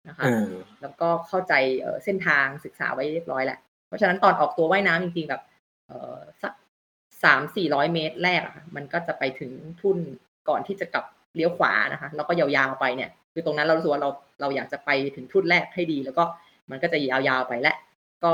[0.08, 0.46] นะคะอ่า
[0.82, 5.42] แล้วก็เข้าใจเอ่อเส้นทางศึกษาไว้เรียบร้อยแหละเพราะฉะนั้นตอนออกตัวว่ายน้ำจริงๆแบบ
[5.86, 6.52] เอ่อสัก
[7.22, 9.98] 300-400เมตรแรกอะค่ะมันก็จะไปถึงทุ่น
[10.48, 16.24] ก่อนที่จะกลับเลี้ยวขวานะคะแล้วก็ยาวๆไปเนี่ย คือตรงนั้นเรารู้สึกว่าเราเราอยากจะไปถึงทุ่นแรกให้ดี แล้วก็
[16.70, 17.76] มันก็จะยาวๆไปแล้ว
[18.24, 18.32] ก็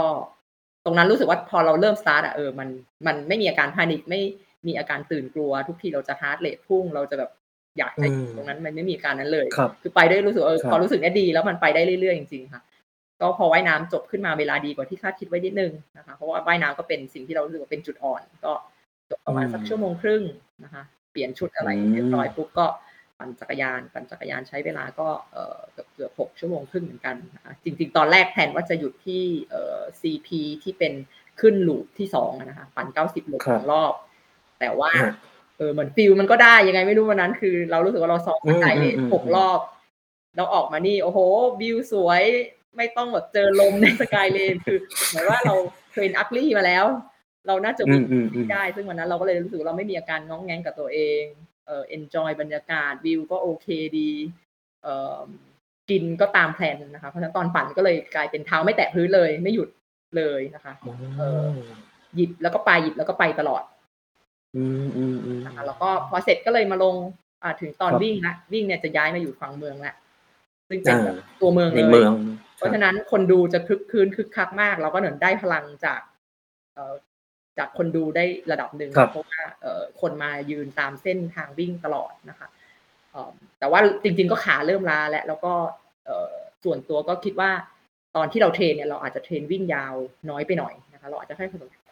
[0.84, 2.68] ตรงนั้นรู้สึกว่าพอเราเริ่มสตาร์ตอะเออมัน
[3.06, 4.20] มันไม่มีอาการ panic ไม่
[4.66, 7.30] มีอาการตื่นกลัว ทุกทีเราจะ heart rate พุ่ง เราจะแบบ
[7.78, 12.62] อยากอืจะมตรงนั้นมันไม่มีอาการนั้นเลยครับคือไปด้วยรู้สึกว่าเออครัคบวามรู้สึกเนี้ยดี แล้วมันไปได้เรื่อยๆจริงๆค่ะ
[13.20, 18.52] ก็พอว่ายน้ำจบขึ้นมาเวลาดีกว่าที่คาดคิดไว้นิดหนึ่งนะคะเพราะว่าว่ายน้ำก็เป็นสิ่งที่เรารู้สึกว่าเป็นจุดอ่อน ก็
[19.10, 20.22] จบประมาณสักอืมชั่วโมงครึ่ง
[20.64, 20.82] นะคะ
[21.12, 22.66] เปลี่ยนชุดอะไรอืมเรียบร้อยปุ๊บก็
[23.18, 30.28] ปั่นจักรยานปั่นจักรยานใช้เวลาก็เอ่อเกือบเกือบ6ชั่วโมงครึ่งเหมือนกันนะคะจริง ๆ ตอนแรกแพลนว่าจะหยุดที่เอ่อ CP
[30.62, 30.92] ที่เป็น
[31.40, 33.94] ขึ้น loop ที่2อะนะคะปั่น90 loop ครัสบองรอบ
[34.60, 35.12] แต่ว่าฮะ
[35.58, 39.60] เออเหมือนฟีลมันก็ได้ยังไงไม่รู้วันนั้น คือ เรารู้สึกว่าเราซ้อมอืมามไกลอืมอืมหกอืมรอบ
[40.36, 41.18] แล้วออกมานี่ โอ้โฮ
[41.60, 42.22] วิวสวย
[42.76, 45.54] ไม่ต้องแบบเจอลมใน Skylane คือเหมือนว่าเรา
[45.90, 46.84] เทรน ugly มาแล้ว
[47.46, 51.22] เราน่าจะอืวิ่งมอืมอืมได้ ซึ่งวันนั้นเราก็เลยรู้สึกว่าเราไม่มีอาการง้องแง้งกับตัวเอง
[51.66, 53.66] เอ่อเอนจอยบรรยากาศวิวก็โอเค
[53.98, 54.10] ดี
[54.82, 55.18] เอ่อ
[55.90, 59.68] กินก็ตามแพลนนะคะ เพราะฉะนั้นตอนปั่นก็เลยกลายเป็นเท้าไม่แตะพื้นเลย ไม่หยุด
[60.16, 61.48] เลยนะคะอ๋อเอ่อ
[62.16, 63.62] หยิบแล้วก็ไปหยิบแล้วก็ไปตลอด
[64.56, 66.94] อืมอืมอืมนะคะแล้วก็พอเสร็จก็เลยมาลง
[67.42, 69.94] อ่าถึงตอนครับวิ่งแล้ววิ่งเนี่ยจะย้ายมาอยู่ฝั่งเมืองแล้ว
[70.68, 72.12] ซึ่งเป็นอาแบบตัวเมืองในเลเมืย อง
[72.56, 76.00] เพครัราะบฉะนั้นคนดูจะคลึกครื้นคึกคักมาก เราก็เหมือนได้พลังจาก
[76.74, 76.94] เอ่อ
[77.58, 82.48] จากคนดูได้ระดับหนึ่งครับ เพราะว่าเอ่อคนมายืนตามเส้นทางวิ่งตลอดนะคะ
[83.12, 85.52] เอ่อแต่ว่าจริง ๆ ก็ขาเริ่มล้าแล้วแล้วก็
[86.06, 86.32] เอ่อ
[86.64, 87.50] ส่วนตัวก็คิดว่า
[88.16, 89.94] ตอนที่เราเทรนเนี่ยเราอาจจะเทรนวิ่งยาว
[90.30, 91.83] น้อยไปหน่อยนะคะ เราอาจจะให้ผสม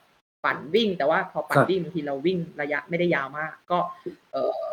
[0.44, 3.78] ปั่นวิ่ง แต่ว่าพอปั่คนรับวิ่งบางทีเราวิ่งระยะไม่ได้ยาวมาก ก็
[4.32, 4.68] เอ่อ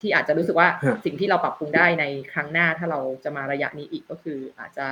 [0.00, 4.86] ที่อาจจะรู้สึกว่าฮะสิ่งที่เราปรับปรุงได้ในครั้งหน้าถ้าเราจะมาระยะนี้อีกก็คืออาจจะ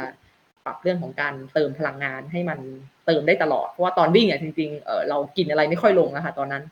[0.65, 2.59] ปรับเรื่องของการเติมพลังงานให้มัน
[3.07, 6.65] เติมได้ตลอด เพราะว่าตอนวิ่งอะจริงๆเอ่อเรากินอะไรไม่ค่อยลงอะค่ะตอนนั้น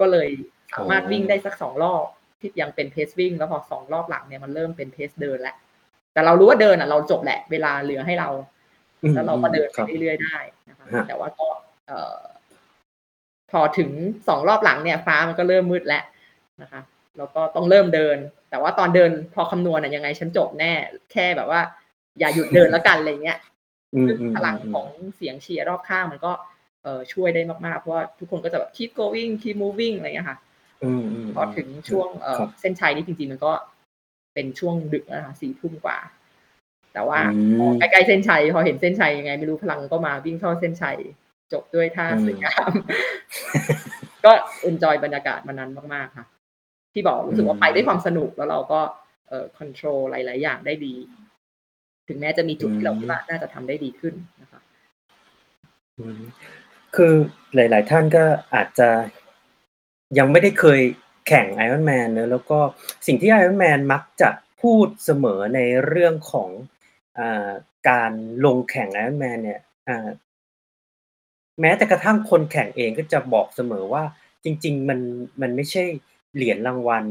[0.00, 0.28] ก็เลย
[0.76, 2.04] สามารถวิ่งได้สัก2รอบ
[2.40, 5.56] ที่ยังเป็น pace วิ่ง แล้วพอ2รอบหลังเนี่ยมันเริ่มเป็น pace เดินแล้ว
[6.12, 8.28] แต่เรารู้ว่าเดินอะเราจบแหละเวลาเหลือให้เรา
[9.02, 10.36] อืมแล้วเราอืก็มเดินคไปรับเรื่อยๆได้
[10.68, 11.48] นะคะฮะแต่ว่าก็
[11.88, 12.18] เอ่อ
[13.50, 16.04] พอถึง2รอบหลังเนี่ยฟ้ามันก็เริ่มมืดแล้ว
[16.62, 16.80] นะคะ
[17.16, 18.16] แล้วก็ต้องเริ่มเดิน
[18.50, 20.72] แต่ว่าตอนเดินพอคำนวณอะยังไงฉันจบแน่
[21.12, 21.60] แค่แบบว่า
[22.18, 23.38] อย่าหยุดเดินแล้วกันอะไรอย่างเงี้ย
[23.94, 24.86] อืมซึ่งอืมพอืลังมอืขมอง
[25.16, 26.32] เสียงเชียร์รอบข้างมันก็
[26.82, 30.38] เอ่อช่วยได้มากๆ เพราะว่าทุกคนก็จะแบบ keep going keep moving อะไรอย่างเงี้ยค่ะ
[30.82, 33.52] อืมอืมพอถึงช่วงเอ่คอรับเส้นชัยนี่จริงๆ มันก็
[34.34, 35.98] เป็นช่วงดึกแล้วนะคะ4ทุ่มกว่า
[36.92, 40.98] แต่ว่าอืพอมใกล้ๆเส้นชัย พอเห็นเส้นชัยยังไง ไม่รู้พลังก็มาวิ่งเข้าเส้นชัย
[41.52, 42.70] จบด้วยท่าอืสมวยงาม
[44.24, 44.32] ก็
[44.62, 46.26] เอนจอยบรรยากาศวันนั้นมาก ๆ ค่ะ
[46.92, 48.80] ที่บอกอืรู้สึกว่าไปด้วยความมสนุกแล้วเราก็
[49.28, 50.94] เอ่อคอนโทรลหลาย ๆ อย่างได้ดี
[52.08, 54.60] ถึงแม้จะมีอืจุดที่เราคิดมว่าน่าจะทำได้ดีขึ้นนะคะ
[55.98, 56.20] อืม
[56.96, 57.14] คือ
[57.54, 58.88] หลาย ๆ ท่านก็อาจจะ
[60.18, 60.80] ยังไม่ได้เคย
[61.28, 62.58] แข่ง Ironman เนาะแล้วก็
[63.06, 64.30] สิ่งที่ Ironman มักจะ
[64.62, 66.50] พูดเสมอในเรื่องของ
[67.18, 67.50] อ่า
[67.90, 68.12] การ
[68.44, 70.08] ลงแข่ง Ironman เนี่ยอ่า
[71.60, 74.04] แม้แต่กระทั่งคนแข่งเองก็จะบอกเสมอว่า
[74.44, 75.00] จริง ๆ มัน
[75.40, 75.84] มันไม่ใช่
[76.34, 77.04] เหรียญรางวัล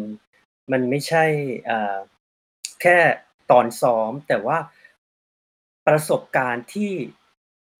[0.71, 1.25] มันไม่ใช่
[2.81, 2.97] แค่
[3.51, 4.57] ตอนซ้อม แต่ว่า
[5.87, 6.91] ประสบการณ์ที่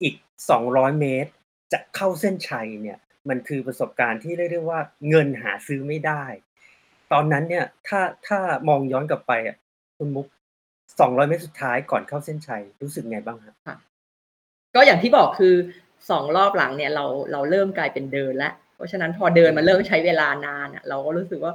[0.02, 0.14] อีก
[0.56, 1.30] 200 เมตร
[1.72, 6.24] จะเข้าเส้นชัยเนี่ย มันคือประสบการณ์ที่เรียกได้ว่าเงินหาซื้อไม่ได้
[7.12, 9.56] ตอนนั้นเนี่ยถ้าถ้ามองย้อนกลับไปอะ
[9.96, 10.26] คุณมุก
[11.00, 13.78] 200 เมตรสุดท้ายก่อนเข้าเส้นชัยรู้สึกไงบ้างครับ?
[14.74, 15.54] ก็อย่างที่บอกคือ
[16.10, 21.54] 2รอบหลังเนี่ยเราเราเริ่มกลายเป็นเดินแล้วเพราะฉะนั้นพอเดินมันเริ่มใช้เวลานานอะเราก็รู้สึกว่า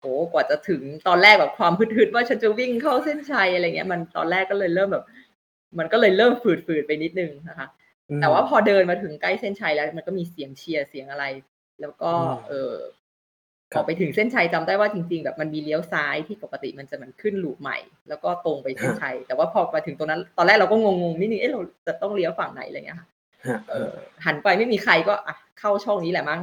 [0.00, 5.04] โอ้โฮกว่าจะถึงตอนแรกแบบความฮึดๆว่าฉันจะวิ่งเข้าเส้นชัยอะไรอย่างเงี้ย มันตอนแรกก็เลยเริ่มแบบ
[5.78, 7.66] มันก็เลยเริ่มฝืดๆไปนิดหนึ่งนะคะ
[8.10, 11.24] อืแต่ว่าพมอเดินมาถึงใกล้เส้นชัยแล้ว มันก็มีเสียงเชียร์เสียงอะไร
[11.80, 12.74] แล้วก็อืมเอ่อ
[13.72, 23.13] คพรัอบไปถึงเส้นชัยจำได้ว่าจริง ๆ แบบมันมีเลี้ยวซ้ายที่ปกติมันจะเหมือนขึ้น loop ใหม่ แล้วก็ตรงไปเส้นฮะชัย แต่ว่าพอมาถึงตรงนั้น ตอนแรกเราก็งงๆนิดหนึ่งเอ๊ะเราจะต้องเลี้ยวฝั่งไหนอะไรอย่างเงี้ยค่ะครัเอ่บอ
[24.24, 26.40] หันไปไม่มีใครก็อะเข้าช่องนี้แหละมั้ง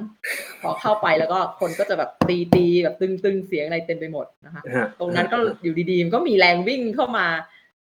[0.61, 2.09] พอเข้าไปแล้วก็คนก็จะแบบ
[2.53, 7.25] ตีๆแบบตึงๆเสียงอะไรเต็มไปหมดนะคะๆครับตรงนั้นก็ครับอยู่ดีๆมันก็มีแรงวิ่งเข้ามา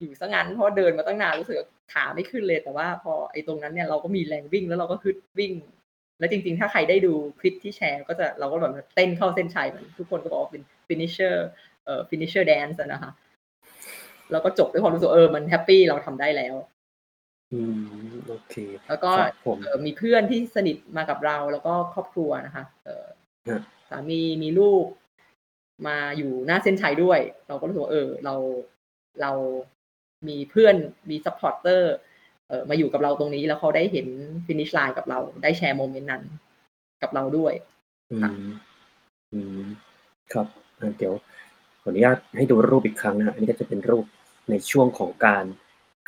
[0.00, 5.52] อยู่เสียงั้นเพราะว่าเดินมาตั้งนานรู้สึกว่าขาไม่ขึ้นเลยแต่ว่าพอไอ้ตรงนั้นเนี่ยเราก็มีแรงวิ่งแล้วเราก็ฮึดวิ่ง
[6.18, 11.35] แล้วจริงๆ ถ้าใครได้ดูคลิปที่แชร์ ก็จะเราก็แบบเต้นเข้าเส้นชัยเหมือนทุกคนก็บอกว่าเป็น finisher
[11.85, 13.11] เอ่อ finisher dance อะนะคะ
[14.33, 16.54] แล้วก็จบด้วยความรู้สึกว่าเออมันแฮปปีเราทำได้แล้ว
[17.53, 18.55] อืม โอเค
[18.89, 23.07] แล้วก็ครับผม เอ่อมีเพื่อนที่สนิทมากับเรา แล้วก็ครอบครัวนะคะ เอ่อ
[23.49, 24.85] ครับสามีมีลูก
[25.87, 28.35] มาอยู่หน้าเส้นชัยด้วย เราก็รู้สึกว่า เออ เรา
[29.23, 29.33] เรา
[30.29, 30.75] มีเพื่อน
[31.11, 31.92] มี supporter
[32.49, 34.07] เอ่อ มาอยู่กับเราตรงนี้ แล้วเขาได้เห็น
[34.47, 36.23] finish line กับเรา ได้แชร์ moment นั้น
[37.03, 37.53] กับเราด้วย
[38.11, 38.51] อืม ค่ะ
[39.33, 39.63] อืม
[40.33, 40.47] ครับ
[40.79, 41.15] อ่า เดี๋ยว
[41.83, 44.05] ขออนุญาตให้ดูรูปอีกครั้งนะครับ อันนี้ก็จะเป็นรูป
[44.51, 45.45] ในช่วงของการ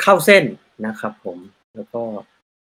[0.03, 0.45] เข้าเส้น
[0.87, 1.38] นะครับผม
[1.75, 2.03] แล้วก็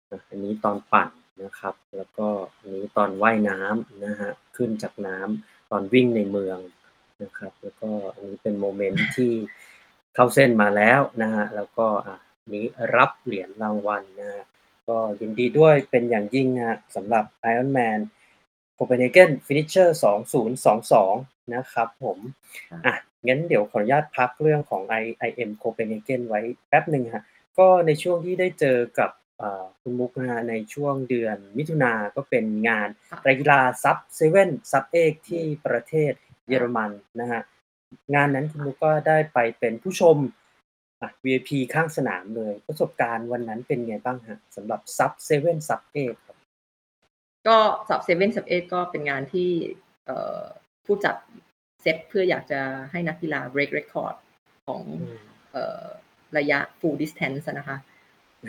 [0.09, 1.09] อ่าอันนี้ตอนปั่น
[1.43, 2.27] นะครับ แล้วก็
[2.59, 6.59] อันนี้ตอนว่ายน้ำนะครับขึ้นจากน้ำตอนวิ่งในเมือง
[7.23, 9.31] นะครับ แล้วก็อันนี้เป็นโมเมนต์ที่
[10.15, 12.17] เข้าเส้นมาแล้วนะครับแล้วก็อ่า
[12.53, 12.65] นี้
[12.97, 14.45] รับเหรียญรางวัลนะครับ
[14.87, 17.99] ก็ยินดีด้วยเป็นอย่างยิ่งนะครับสำหรับ Ironman
[18.77, 19.89] Copenhagen Finisher
[20.71, 22.17] 2022 นะครับผม
[22.71, 22.95] ค่ะอะ
[23.27, 27.23] งั้นเดี๋ยวขออนุญาตพักเรื่องของ I IM Copenhagen ไว้แป๊บหนึ่งครับ
[27.59, 36.13] ก็ในช่วงที่ได้เจอกับอ่าคุณมุกนะครับในช่วงเดือนมิถุนาก็เป็นงานค่ะไตรกีฬา Sub-7 Sub-8 ที่ประเทศ
[36.47, 37.43] เยอรมันนะครับ
[38.15, 40.17] งานนั้นคุณมุกก็ได้ไปเป็นผู้ชม
[41.01, 45.29] อ่า VIP ข้างสนามเลย ประสบการณ์วันนั้นเป็นไงบ้างครับสำหรับ Sub-7
[45.69, 46.37] Sub-8 ครับ?
[47.47, 47.57] ก็
[47.89, 49.49] Sub-7 Sub-8 ก็เป็นงานที่
[50.05, 50.43] เอ่อ
[50.85, 51.15] ผู้จัด
[51.81, 54.15] เซตเพื่ออยากจะให้นักกีฬา break record
[54.67, 55.17] ของอืม
[55.53, 55.85] เอ่อ
[56.37, 57.77] ระยะ full distance อะนะคะ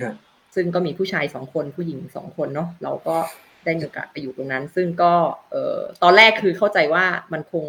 [0.03, 0.15] ครับ
[0.55, 3.17] ซึ่งก็มีผู้ชาย2คนผู้หญิง2คนเนาะเราก็
[3.65, 5.13] ได้มีโอกาสไปอยู่ตรงนั้น ซึ่งก็
[5.51, 7.67] เอ่อตอนแรกคือเข้าใจว่ามันคง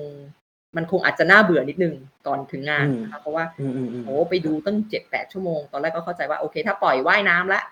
[0.77, 1.95] มันคงอาจจะน่าเบื่อนิดหนึ่ง
[2.27, 3.71] ก่อนถึงงานอืมนะคะเพราะว่าอืม
[4.05, 7.63] โอ้โฮๆๆไปดูตั้ง7-8ชั่วโมง ตอนแรกก็เข้าใจว่าโอเค ถ้าปล่อยว่ายน้ำแล้ว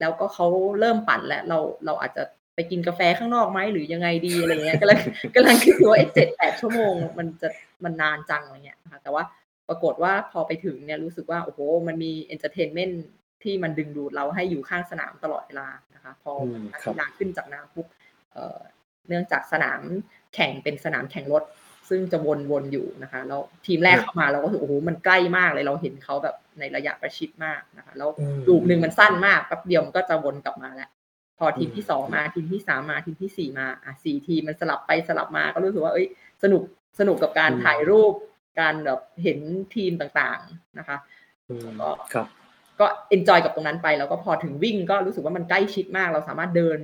[0.00, 0.46] แล้วก็เขา
[0.80, 2.22] เริ่มปั่นแล้วเราเราอาจจะ
[2.54, 4.98] ไปกินกาแฟข้างนอกไหมหรือยังไงดีอะไรอย่างเงี้ยกำลัง
[5.34, 6.06] กำลังคิดอยู่ว่าไอ้
[6.36, 7.48] 7-8ชั่วโมง มันจะ
[7.84, 9.22] มันนานจังอะไรเงี้ยนะคะแต่ว่า
[9.68, 13.02] ปรากฏว่าพอไปถึงเนี่ยรู้สึกว่า โอ้โฮมันมี entertainment
[13.42, 17.86] ที่มันดึงดูดเราให้อยู่ข้างสนามตลอดเวลานะคะ พออืมครับนักครักีฬาขึ้นจากน้ำปุ๊บ
[18.32, 18.58] เอ่อ
[19.08, 19.80] เนื่องจากสนาม
[20.34, 21.42] แข่งเป็นสนามแข่งรถ
[21.88, 22.18] ซึ่งจะ
[22.50, 30.90] วนๆอยู่นะคะแล้วทีมแรกครัเข้ามาเราก็รู้สึกโอ้โฮมันใกล้มากเลยเราเห็นเขาแบบในระยะประชิดมากนะคะแล้วอื loop หนึ่งมมันสั้นมากแป๊บเดียวมันก็จะวนกลับมาแล้ว
[31.38, 36.06] พออืทีมมที่2คมารับทีมที่3มาทีมทีสี่4มาอ่า4ทีมมันสลับไปสลับมาก็รู้สึกว่าเฮ้ย
[36.42, 36.62] สนุก
[36.98, 38.12] สนุกกับการถ่ายรูปอืม
[38.58, 39.38] การแบบเห็น
[39.74, 40.96] ทีมต่างๆนะคะ
[41.48, 42.26] อืมแล้วก็ครับ
[42.80, 46.78] ก็ enjoy กับตรงนั้นไปแล้วก็พอถึงวิ่งก็รู้สึกว่ามันใกล้ชิดมาก เราสามารถเดิน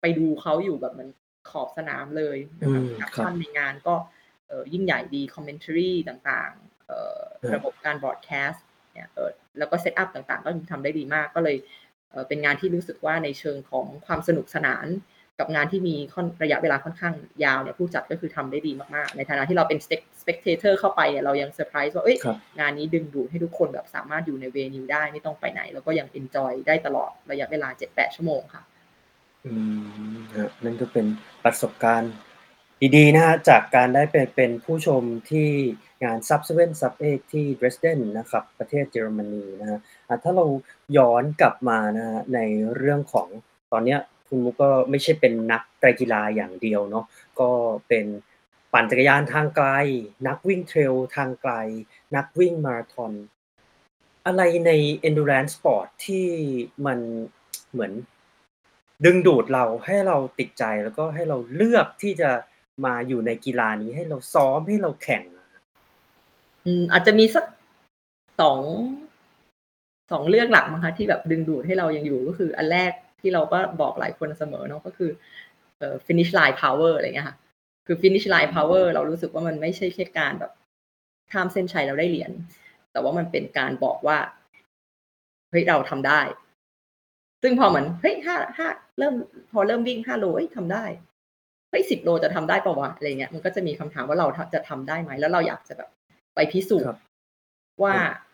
[0.00, 1.10] ไปดูเขาอยู่แบบเหมือน
[1.50, 3.94] ขอบสนามเลยอืนะคะ production ครับในงานก็
[4.48, 8.58] เอ่อยิ่งใหญ่ดี commentary ต่างๆเอ่อครัระบบการ broadcast
[8.94, 11.56] เนี่ยเอ่อแล้วก็ set up ต่างๆ ก็ทำได้ดีมากก็เลย
[12.10, 14.86] เอ่อเป็นงานที่รู้สึกว่าในเชิงของความสนุกสนาน
[15.40, 28.62] กับงานที่มีค่อนระยะเวลาค่อนข้างยาวเนี่ยผู้จัดก็คือทำได้ดีมากๆ ในฐานะที่เราเป็น spec spectator เข้าไปเนี่ยเรายังเซอร์ไพรส์ว่าเฮ้ยครับงานนี้ดึงดูดให้ทุกคนแบบสามารถอยู่ใน venue ได้ไม่ต้องไปไหน แล้วก็ยังเอนจอยได้ตลอดระยะเวลา 7-8 ชั่วโมงค่ะ
[29.46, 29.52] อื
[30.12, 31.06] มครับนั่นก็เป็น
[31.44, 32.12] ประสบการณ์
[32.96, 35.48] ดีๆนะครับจากการได้ไปเป็นผู้ชมที่
[36.04, 40.46] งาน Sub-7 Sub-8 ที่ Dresden นะครับ ประเทศเยอรมนีนะครับอ่าถ้าเรา
[40.96, 42.40] ย้อนกลับมานะครับใน
[42.76, 43.28] เรื่องของ
[43.72, 43.98] ตอนเนี้ย
[44.30, 47.04] คุณมุกก็ไม่ใช่เป็นนักไตรกีฬาอย่างเดียวเนาะ
[47.40, 47.50] ก็
[47.88, 48.06] เป็น
[48.72, 49.68] ปั่นจักรยานทางไกล
[50.28, 51.52] นักวิ่ง Trail ทางไกล
[52.16, 53.12] นักวิ่งมาราธอน
[54.26, 54.70] อะไรใน
[55.08, 56.26] Endurance Sport ที่
[56.86, 56.98] มัน
[57.72, 57.92] เหมือน
[59.04, 62.30] ดึงดูดเราให้เราติดใจแล้วก็ให้เราเลือกที่จะ
[62.84, 65.22] มาอยู่ในกีฬานี้ให้เราซ้อมให้เราแข่ง
[66.66, 67.44] อืมอาจจะมีสัก
[69.10, 75.10] 2 2เรื่องหลักมั้งคะที่แบบดึงดูดให้เรายังอยู่ก็คือ อันแรก ที่เราก็บอกหลายคนเสมอเนาะก็คือ
[75.78, 77.36] เอ่อ finish line power อะไรเงี้ยค่ะ
[77.86, 80.52] คือ finish line power เรารู้สึกว่ามันไม่ใช่แค่การแบบ
[81.32, 82.32] ข้ามเส้นชัยแล้วได้เหรียญ
[82.92, 84.18] แต่ว่ามันเป็นการบอกว่า
[85.50, 86.20] เฮ้ยเราทำได้
[87.42, 89.14] ซึ่งพอเหมือนเฮ้ย5 5เริ่ม
[89.52, 90.84] พอเริ่มวิ่ง5โลเฮ้ยทำได้
[91.70, 95.88] เฮ้ย10โลจะทำได้เปล่าวะอะไรเงี้ยมันก็จะมีคำถามว่าเราทำจะทำได้ไหมแล้วเราอยากจะแบบ
[96.34, 96.98] ไปพิสูจน์ครับ
[97.82, 98.28] ว่าอืม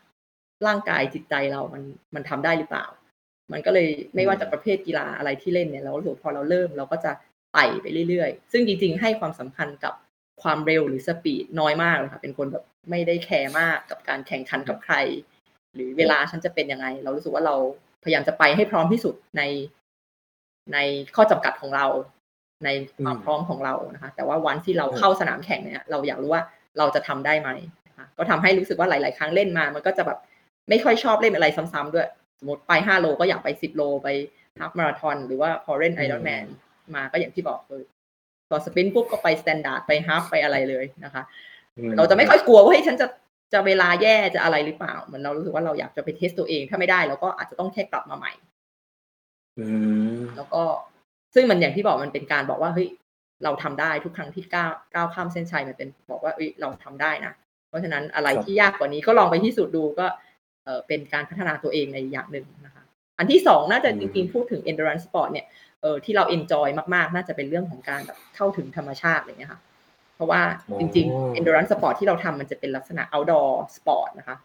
[0.67, 1.83] ร่างกายจิตใจเรามัน
[2.15, 2.85] มันทำได้หรือเปล่า
[3.51, 7.11] มันก็เลยอืไม่ว่าจะประเภทกีฬาอะไรที่เล่นเนี่ยเรารู้สึกว่าพอเราเริ่มเราก็จะ
[7.53, 9.93] ไต่ไปเรื่อยๆ ซึ่งจริงๆ ให้ความสำคัญกับ
[10.41, 14.95] ความเร็วหรือ speed น้อยมากเลยค่ะเป็นคนแบบไม่ได้แคร์มากกับการแข่งขันกับใคร
[15.75, 17.55] หรือเวลาฉันจะเป็นยังไง เรารู้สึกว่าเรา
[18.03, 19.41] พยายามจะไปให้พร้อมที่สุดใน
[20.73, 20.77] ใน
[21.15, 21.85] ข้อจำกัดของเรา
[22.65, 26.43] ในอืมความมพร้อมของเรานะคะ แต่ว่าวันที่เราครับเข้าสนามแข่งเนี่ยเราอยากรู้ว่า
[26.77, 27.49] เราจะทำได้ไหม
[27.87, 30.19] นะคะก็ทำให้รู้สึกว่าหลาย ๆ ครั้งเล่นมา มันก็จะแบบ
[30.69, 32.07] ไม่ค่อยชอบเล่นอะไรซ้ำๆด้วย
[32.39, 34.07] สมมุติไป5โลก็อยากไป10โลไป
[34.59, 36.47] half มาราธอนหรือว่าพอเล่นอื Ironman ม
[36.95, 37.83] มาก็อย่างที่บอกเออ
[38.49, 41.23] พอ sprint ปุ๊บก็ไป standard ไป half ไปอะไรเลยนะคะ
[41.77, 43.07] อืมเราจะไม่ค่อยกลัวว่าเฮ้ยฉันจะ
[43.53, 48.31] จะเวลาแย่จะอะไรหรือเปล่าเหมือนเรารู้สึกว่าเราอยากจะไปเทสต์ตัวเอง ถ้าไม่ได้เราก็อาจจะต้องแค่กลับมาใหม่
[49.59, 49.65] อื
[50.15, 50.61] มแล้วก็
[51.35, 52.87] ซึ่งมันอย่างที่บอกมันเป็นการบอกว่าเฮ้ย
[53.43, 57.33] เราทำได้ทุกครั้งที่ก้าวก้าวข้ามเส้นชัยมันเป็นบอกว่าเฮ้ยเราทำได้นะ
[57.69, 60.07] เพราะฉะนั้นอะไรครับที่ยากกว่านี้ก็ลองไปพิสูจน์ดูก็
[60.67, 62.83] เอ่อเป็นการพัฒนาตัวเองในอย่างหนึ่งนะคะ
[63.17, 65.45] อันที่สองน่าจะอืมจริงๆพูดถึง endurance sport เนี่ย
[65.81, 69.61] เออที่เรา enjoy มากๆ น่าจะเป็นเรื่องของการแบบเข้าถึงธรรมชาติอะไรเงี้ยค่ะ
[70.15, 70.41] เพราะว่า
[70.79, 74.37] จริงๆ endurance sport ที่เราทำมันจะเป็นลักษณะ outdoor sport นะคะ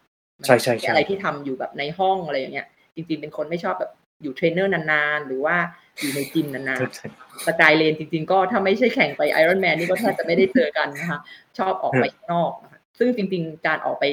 [0.46, 5.56] ใช่ใช่ไม่ใช่อะไรที่ทำอยู่แบบในห้องอะไรอย่างเงี้ยจริงๆ เป็นคนไม่ชอบแบบอยู่เทรนเนอร์นานๆ หรือว่า
[6.00, 11.20] อยู่ในจิมนานๆ สกายเลนจริง ๆ ก็ถ้าไม่ใช่แข่งไปไอรอนแมนนี่ก็แทบจะไม่ได้เจอกันนะคะ
[11.58, 14.04] ชอบออกไปข้างนอกนะคะซึ่งจริง ๆ การออกไป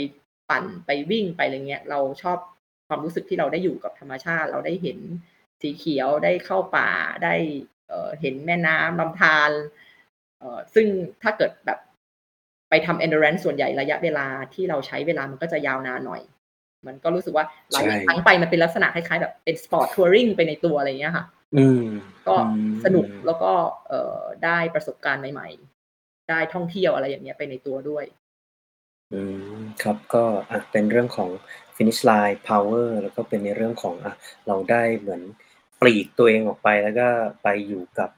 [0.49, 2.37] ปั่นไปวิ่งไปอะไรเงี้ยเราชอบ
[2.87, 4.99] ความรู้สึกที่เราได้อยู่กับธรรมชาติ เราได้เห็น
[5.61, 6.89] สีเขียวได้เข้าป่า
[7.23, 7.35] ได้
[7.87, 9.51] เอ่อเห็นแม่น้ำลำธาร
[10.39, 10.87] เอ่อซึ่ง
[11.23, 11.79] ถ้าเกิดแบบ
[12.69, 16.21] ไปทำ endurance ส่วนใหญ่ระยะเวลาที่เราใช้เวลามันก็จะยาวนานหน่อย
[16.87, 21.83] มันก็รู้สึกว่าหลายใช่ครั้งไปมันเป็นลักษณะคล้ายๆแบบเป็นสปอร์ตทัวริงไปในตัวอะไรเงี้ยค่ะอืม
[22.27, 23.51] ก็อืมสนุกแล้วก็
[23.87, 25.47] เอ่อได้ประสบการณ์ใหม่
[25.89, 28.05] ๆ ได้ท่องเที่ยวอะไรอย่างเงี้ยไปในตัวด้วย
[29.13, 29.21] อื
[29.53, 31.29] ม ครับ ก็อะเป็นเรื่องของ
[31.75, 34.13] finish line power แล้วก็เป็นในเรื่องของอะ
[34.47, 35.21] เราได้เหมือน
[35.81, 37.07] ปลีกตัวเองออกไป แล้วก็
[37.43, 38.09] ไปอยู่กับ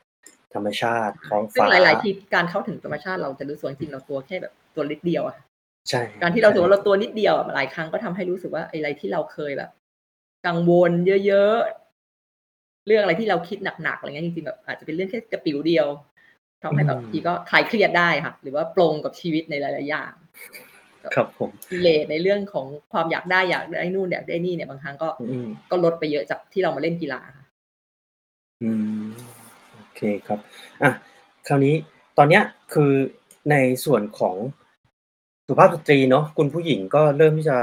[0.53, 5.37] ธรรมชาติท้องซึ่งฟ้า หลาย ๆ ทีการเข้าถึงธรรมชาติ เราจะรู้สึกว่าจริง ๆ เราตัวแค่แบบตัวนิดเดียวอะ
[5.89, 9.69] ใช่ การที่เรารู้สึกว่า เราตัวนิดเดียวอะ หลายครั้งก็ทำให้รู้สึกว่า ไอ้อะไรที่เราเคยแบบ
[10.47, 10.91] กังวล
[11.25, 15.87] เยอะ ๆ เรื่องอะไรที่เราคิดหนัก ๆ อะไรเงี้ย จริง ๆ แบบอาจจะเป็นเรื่องแค่กระปิ๋วเดียว
[16.63, 20.13] ทำให้แบบบางทีก็คลายเครียดได้ค่ะ หรือว่าปลงกับชีวิตในหลาย ๆ อย่าง
[21.15, 27.45] ครับผมกิเลสในเรื่องของความอยากได้อยากได้นู่นอยากได้นี่เนี่ยบางครั้งก็อืมก็ลดไปเยอะจากที่เรามาเล่นกีฬาค่ะ
[28.63, 29.05] อืม
[29.73, 30.39] โอเคครับ
[30.83, 30.91] อะ
[31.47, 31.75] คราวนี้
[32.17, 32.91] ตอนเนี้ยคือ
[33.51, 34.35] ในส่วนของ
[35.47, 37.57] สุภาพสตรีเนาะคุณผู้หญิงก็เริ่มที่จะ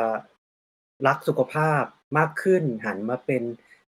[1.06, 1.82] รักสุขภาพ
[2.18, 3.42] มากขึ้น หันมาเป็น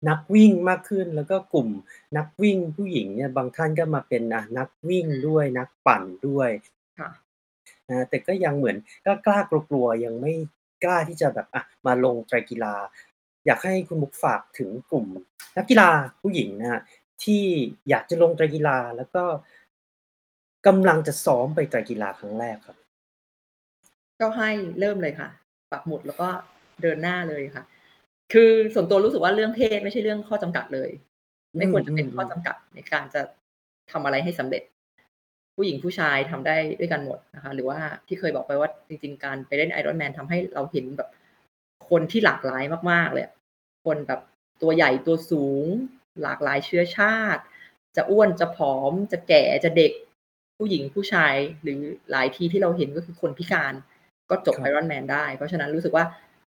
[0.09, 1.69] นักวิ่งมากขึ้น แล้วก็กลุ่ม
[2.17, 6.49] นักวิ่งผู้หญิงเนี่ยบางท่านก็มาเป็นอะนักวิ่งด้วยนักปั่นด้วย
[6.99, 7.09] ค่ะ
[7.89, 10.33] นะแต่ก็ยังเหมือนกล้ากล้ากลัวๆยังไม่
[10.83, 12.75] กล้าที่จะแบบอะมาลงไตรกีฬา
[13.45, 15.05] อยากให้คุณมุกฝากถึงกลุ่ม
[15.57, 15.89] นักกีฬา
[16.21, 16.81] ผู้หญิงนะฮะ
[17.23, 17.43] ที่
[17.89, 19.23] อยากจะลงไตรกีฬาแล้วก็
[20.67, 22.77] กำลังจะซ้อมไปไตรกีฬาครั้งแรกครับ
[24.21, 24.49] ก็ให้
[24.79, 25.29] เริ่มเลยค่ะ
[25.71, 26.27] ปักหมุดแล้วก็
[26.81, 27.63] เดินหน้าเลยค่ะ
[28.33, 30.89] คือส่วนตัวรู้สึกว่าเรื่องเพศไม่ใช่เรื่องข้อจำกัดเลย
[31.57, 33.21] ไม่ควรจะเป็นข้อจำกัดในการจะ
[33.91, 34.63] ทำอะไรให้สำเร็จ
[35.61, 41.09] ผู้หญิงผู้ชายทำได้ด้วยกันหมดนะคะ หรือว่าที่เคยบอกไปว่าจริง ๆ การไปเล่นไอรอนแมนทำให้เราเห็นแบบ
[41.89, 43.33] คนที่หลากหลายมากๆเลยอะ
[43.85, 44.21] คนแบบ
[44.61, 45.65] ตัวใหญ่ตัวสูง
[46.23, 47.41] หลากหลายเชื้อชาติ
[47.95, 49.91] จะอ้วนจะผอม จะแก่จะเด็ก
[50.57, 51.79] ผู้หญิงผู้ชายหรือ
[52.11, 53.73] หลายที่ที่เราเห็นก็คือคนพิการ
[54.29, 56.05] ก็จบครับไอรอนแมนได้ เพราะฉะนั้นรู้สึกว่า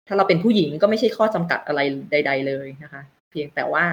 [0.07, 3.85] ถ้าเราเป็นผู้หญิงก็ไม่ใช่ข้อจำกัดอะไรใด ๆ เลยนะคะ เพียงแต่ว่า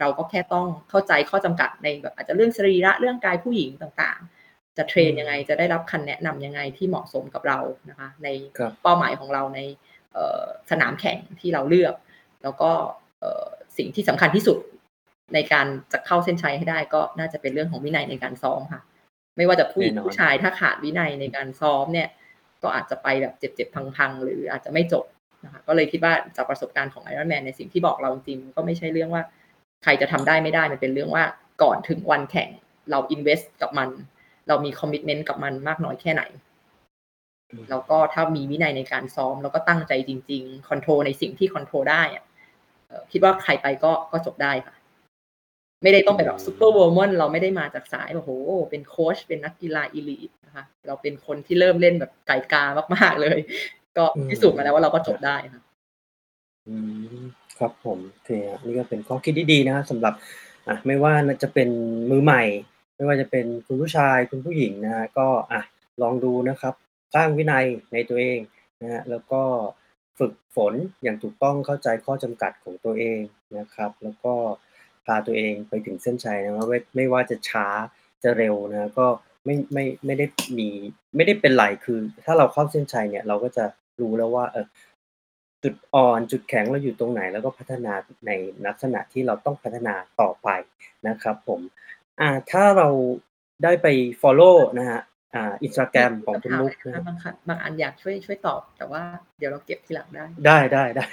[0.00, 4.33] เราก็แค่ต้องเข้าใจข้อจำกัดในแบบอาจจะเรื่องสรีระเรื่องกายผู้หญิงต่างๆ
[4.76, 7.58] จะเทรนยังไงจะได้รับคำแนะนำยังไงที่เหมาะสมกับเรา
[7.90, 9.60] นะคะ ในครับเป้าหมายของเราใน
[10.12, 11.94] เอ่อสนามแข่งที่เราเลือก
[12.42, 12.70] แล้วก็
[13.20, 14.58] เอ่อสิ่งที่สำคัญที่สุด
[15.34, 18.82] ในการจะเข้าเส้นชัยให้ได้ก็น่าจะเป็นเรื่องของวินัยในการซ้อมค่ะ
[19.36, 22.08] ไม่ว่าจะผู้หญิงแน่นอนผู้ชายถ้าขาดวินัยในการซ้อมเนี่ย
[22.62, 25.04] ก็อาจจะไปแบบเจ็บๆพังๆ หรืออาจจะไม่จบ
[25.44, 29.22] นะคะก็เลยคิดว่าจากประสบการณ์ของไอรอนแมนในสิ่งที่บอกเราจริงๆก็ไม่ใช่เรื่องว่า
[29.84, 31.24] ใครจะทำได้ไม่ได้มันเป็นเรื่องว่า
[31.62, 32.48] ก่อนถึงวันแข่ง
[32.90, 33.88] เรา invest กับมัน
[34.48, 36.22] เรามี commitment กับมันมากน้อยแค่ไหน
[37.70, 42.24] แล้วก็ถ้ามีวินัยในการซ้อม แล้วก็ตั้งใจจริงๆ control ในสิ่งที่ control ได้อะ
[42.88, 44.74] เอ่อคิดว่าใครไปก็ก็จบได้ค่ะ
[45.82, 48.30] ไม่ได้ต้องไปแบบ superwoman เราไม่ได้มาจากสายแบบโอ้โห
[48.70, 53.38] เป็นโค้ชเป็นนักกีฬา elite นะคะ เราเป็นคนที่เริ่มเล่นแบบไก่กามากๆเลย
[53.96, 55.62] ก็อืมพิสูจน์มาแล้วว่าเราก็จบได้ค่ะ
[56.68, 56.74] อื
[57.18, 57.22] ม
[57.58, 60.14] ครับผมโอเคฮะนี่ก็เป็นข้อคิดที่ดีนะฮะสำหรับ
[60.68, 61.68] อะไม่ว่าจะเป็น
[62.10, 62.42] มือใหม่
[62.94, 65.60] ไม่ว่าจะเป็นคุณผู้ชายคุณผู้หญิงนะฮะ ก็อะ
[66.02, 66.74] ลองดูนะครับ
[67.14, 68.40] สร้างวินัยในตัวเอง
[68.82, 69.42] นะฮะแล้วก็
[70.18, 73.20] ฝึกฝนอย่างถูกต้องเข้าใจข้อจำกัดของตัวเอง
[73.58, 74.34] นะครับ แล้วก็
[75.06, 77.66] พาตัวเองไปถึงเส้นชัยนะว่าไม่ว่าจะช้า
[78.22, 79.06] จะเร็วนะก็
[79.44, 80.26] ไม่ไม่ไม่ได้
[80.58, 80.68] มี
[81.16, 83.64] ไม่ได้เป็นไรคือ ถ้าเราเข้าเส้นชัยเนี่ยเราก็จะ
[84.00, 84.66] รู้แล้วว่าเออ
[85.62, 87.92] จุดอ่อนจุดแข็งเราอยู่ตรงไหน แล้วก็พัฒนา
[88.26, 88.30] ใน
[88.66, 90.48] ลักษณะที่เราต้องพัฒนาต่อไป
[91.08, 91.60] นะครับ ผม
[92.20, 92.88] อ่า ถ้าเรา
[93.64, 93.86] ได้ไป
[94.22, 95.00] follow นะฮะ
[95.34, 99.02] อ่าอินสตาแกรมของคุณมุกนะคำถาฮะมอะไรนะคะบางครั้งบางอันอยากช่วยช่วยตอบ แต่ว่า
[99.38, 101.06] เดี๋ยวเราเก็บทีหลังได้ ได้ ได้ ได้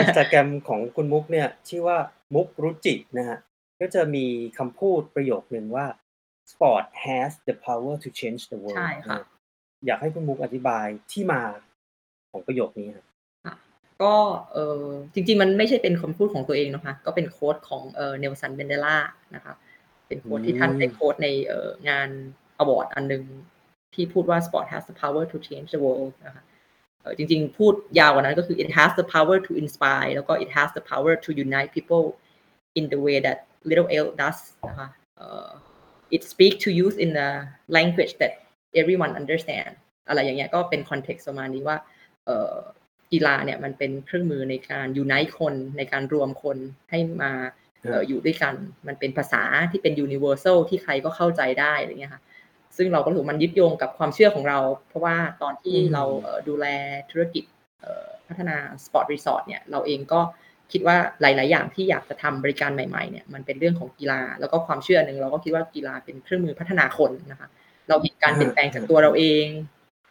[0.00, 1.98] อินสตาแกรมของคุณมุกเนี่ย ชื่อว่า
[2.34, 3.38] มุกรุจินะฮะ
[3.80, 4.26] ก็จะมี
[4.58, 5.86] คำพูดประโยคหนึ่งว่า
[6.50, 9.24] sport has the power to change the world ใช่ค่ะนฮ
[9.86, 11.42] อยากให้คุณมุกอธิบายที่มา
[12.30, 13.06] ของประโยคนี้ครับ
[14.02, 14.14] ก็
[14.52, 18.96] เออจริง ๆ มันไม่ใช่เป็นคำพูดของตัวเองนะคะ ก็เป็น quote ของเออเนลสันแมนเดลา
[19.34, 19.54] นะคะ
[20.12, 22.08] เป็น quote ที่ท่านได้ quote ในเอองาน
[22.58, 23.22] award อันหนึ่ง
[23.94, 26.42] ที่พูดว่า sport has the power to change the world นะคะ
[27.00, 32.04] เออจริงๆ พูดยาวกว่านั้นก็คือ it has the power to inspire แล้วก็ it has the power to unite people
[32.78, 33.38] in the way that
[33.70, 34.38] little else does
[34.68, 34.88] นะคะ
[35.22, 35.52] uh,
[36.14, 37.30] it speak to youth in a
[37.76, 38.32] language that
[38.80, 39.72] everyone understand
[40.08, 41.76] อะไรอย่างเงี้ยก็เป็น context ประมาณนี้ว่า
[42.26, 42.54] เอ่อ
[43.12, 46.58] กีฬาเนี่ยมันเป็นเครื่องมือในการ unite คนในการรวมคน
[46.90, 48.54] ให้มาเอ่ออยู่ด้วยกัน
[48.86, 52.22] มันเป็นภาษาที่เป็น universal ที่ใครก็เข้าใจได้อะไรเงี้ยค่ะ
[52.76, 54.58] ซึ่งเราก็รู้สึกมันยึดโยงกับความเชื่อของเรา
[54.88, 56.66] เพราะว่าตอนที่อืมเราเอ่อดูแล
[57.10, 57.44] ธุรกิจ
[57.80, 60.20] เอ่อพัฒนา Sport Resort เนี่ยเราเองก็
[60.72, 67.48] คิดว่าหลาย ๆ อย่างที่อยากจะทำบริการใหม่ ๆ เนี่ยมันเป็นเรื่องของกีฬา แล้วก็ความเชื่อหนึ่งเราก็คิดว่ากีฬาเป็นเครื่องมือพัฒนาคนนะคะ
[67.88, 69.46] เราเห็นการเปลี่ยนแปลงจากตัวเราเอง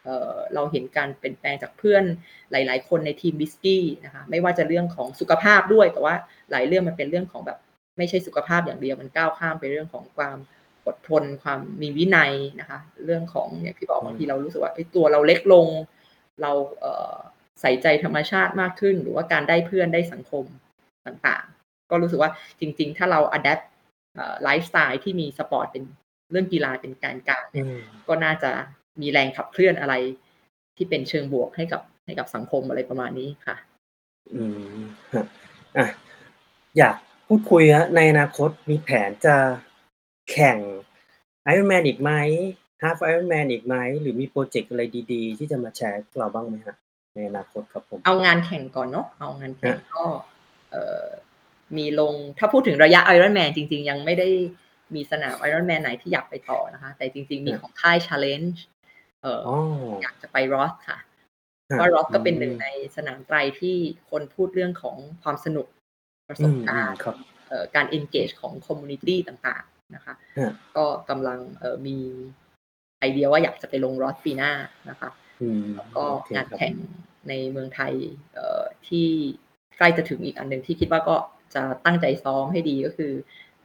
[0.04, 2.04] เอ่อเราเห็นการเปลี่ยนแปลงจากเพื่อน
[2.52, 6.14] หลาย ๆ คนในทีมบิสกี้นะคะไม่ว่าจะเรื่องของสุขภาพด้วย แต่ว่า
[6.50, 7.58] หลายเรื่องมันเป็นเรื่องของแบบ
[7.98, 10.36] ไม่ใช่สุขภาพอย่างเดียวมันก้าวข้ามไปเรื่องของความ
[10.86, 15.66] อดทนความมีวินัยนะคะ เรื่องของอย่างที่บอกบางทีเรารู้สึกว่าเอ้ยตัวเราเล็กลง
[16.42, 17.16] เราเอ่อ
[17.60, 20.44] ใส่ใจธรรมชาติมากขึ้น หรือว่าการได้เพื่อนได้สังคม
[21.06, 22.30] ต่างๆ ก็รู้สึกว่า
[22.60, 23.60] จริง ๆ ถ้าเรา adapt
[24.42, 25.84] ไลฟ์สไตล์ที่มีสปอร์ตเป็น
[26.30, 27.78] เรื่องกีฬาเป็นการกลางอืม
[28.08, 28.50] ก็น่าจะ
[29.00, 29.94] มีแรงขับเคลื่อนอะไร
[30.76, 33.56] ที่เป็นเชิงบวกให้กับให้กับสังคมอะไรประมาณนี้ค่ะ
[34.34, 34.42] อื
[34.78, 34.82] ม
[35.12, 35.26] ฮะ
[35.78, 35.88] อะ
[36.78, 39.36] อยากพูดคุยฮะในอนาคตมีแผนจะ
[40.30, 40.58] แข่ง
[41.52, 42.10] Ironman อีกไหม
[42.82, 44.82] Half Ironman อีกไหม หรือมีโปรเจกต์อะไร
[45.12, 46.76] ดีๆ ที่จะมาแชร์กับเราบ้างไหมฮะ
[47.14, 50.04] ในอนาคตครับผม เอางานแข่งก่อนเนาะเอางานแข่งฮะก็
[50.70, 51.06] เอ่อ
[51.76, 54.28] มีลงถ้าพูดถึงระยะ Ironman จริง ๆ ยังไม่ได้
[54.94, 58.58] มีสนาม Ironman ไหนที่อยากไปต่อนะคะ แต่จริง ๆ มีของค่าย Challenge
[59.22, 59.56] เอ่ออ๋อ
[60.02, 60.98] อยากจะไปรอสค่ะ
[61.70, 63.76] ฮะเพราะรอสก็เป็นหนึ่งอืมในสนามไตรที่
[64.10, 65.66] คนพูดเรื่องของความสนุก
[66.28, 67.16] ประสอืบมอืการมณ์ครับ
[67.48, 71.98] เอ่อการ engage ของ community ต่างๆนะคะฮะก็กำลังเอ่อมี
[72.98, 74.52] ไอเดียว่าอยากจะไปลงรอสปีหน้า
[74.90, 75.10] นะคะ
[75.42, 76.74] อืมแล้วก็โอเคงานครับแข่ง
[77.28, 77.92] ในเมืองไทย
[78.34, 79.06] เอ่อที่
[79.78, 81.16] ใกล้จะถึงอีกอันหนึ่งที่คิดว่าก็
[81.54, 83.12] จะตั้งใจซ้อมให้ดีก็คือ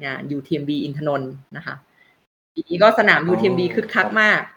[0.06, 1.76] งาน UTMB อินทนนท์นะคะ
[2.54, 4.57] ปีนี้ก็สนาม UTMB คึกคักมากเอ่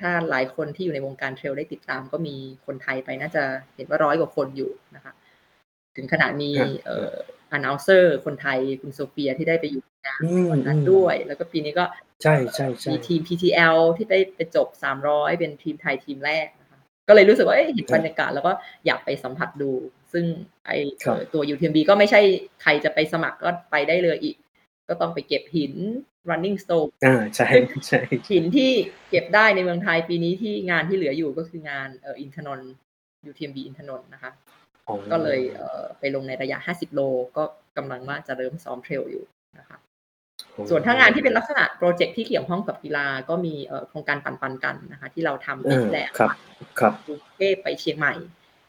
[0.00, 3.42] ถ้าหลายคนที่อยู่ในวงการเทรลได้ติดตามก็มีคนไทยไปน่าจะ
[3.74, 5.12] เห็นว่าร้อยกว่าคนอยู่นะคะ
[5.96, 7.12] ถึงขนาดมีฮะเอ่อ
[7.56, 11.84] announcer คนไทยคุณโซเฟียที่ได้ไปอยู่ในงานอืมวันนั้นอืมด้วย แล้วก็ปีนี้ก็
[12.22, 14.68] ใช่ใช่ใช่มีทีม PTL ที่ได้ไปจบ
[15.04, 16.78] 300 เป็นทีมไทยทีมแรกนะคะ
[17.08, 18.52] ก็เลยรู้สึกว่าเอ้ยเห็นบรรยากาศแล้วก็
[18.86, 19.70] อยากไปสัมผัสดู
[20.12, 20.24] ซึ่ง
[20.66, 20.70] ไอ
[21.04, 22.20] ครับเอ่อตัว UTMB ก็ไม่ใช่
[22.62, 24.36] ใครจะไปสมัครก็ไปได้เลยอีก
[24.88, 25.74] ก็ต้องไปเก็บหิน
[26.30, 27.48] running stone อ่าใช่
[27.86, 28.70] ใช่หินที่
[29.10, 32.72] เก็บได้ในเมืองไทยปีนี้ที่งานที่เหลืออยู่ก็คืองานเอ่ออินทนนท์
[33.30, 34.30] UTMB อินทนนท์นะคะ
[34.88, 37.00] อ๋อก็เลยเอ่อไปลงในระยะ 50 โล
[37.36, 37.44] ก็
[37.76, 39.24] กำลังว่าจะเริ่มซ้อมเทรลอยู่
[39.58, 39.78] นะคะ
[40.70, 46.30] ส่วนถ้างานที่เป็นลักษณะโปรเจกต์ที่เกี่ยวข้องกับกีฬาก็มีเอ่อโครงการปั่นปันกันนะคะ ที่เราทำเอปีอที่แล้วครับ
[46.80, 48.14] ครับกรุงเทพไปเชียงใหม่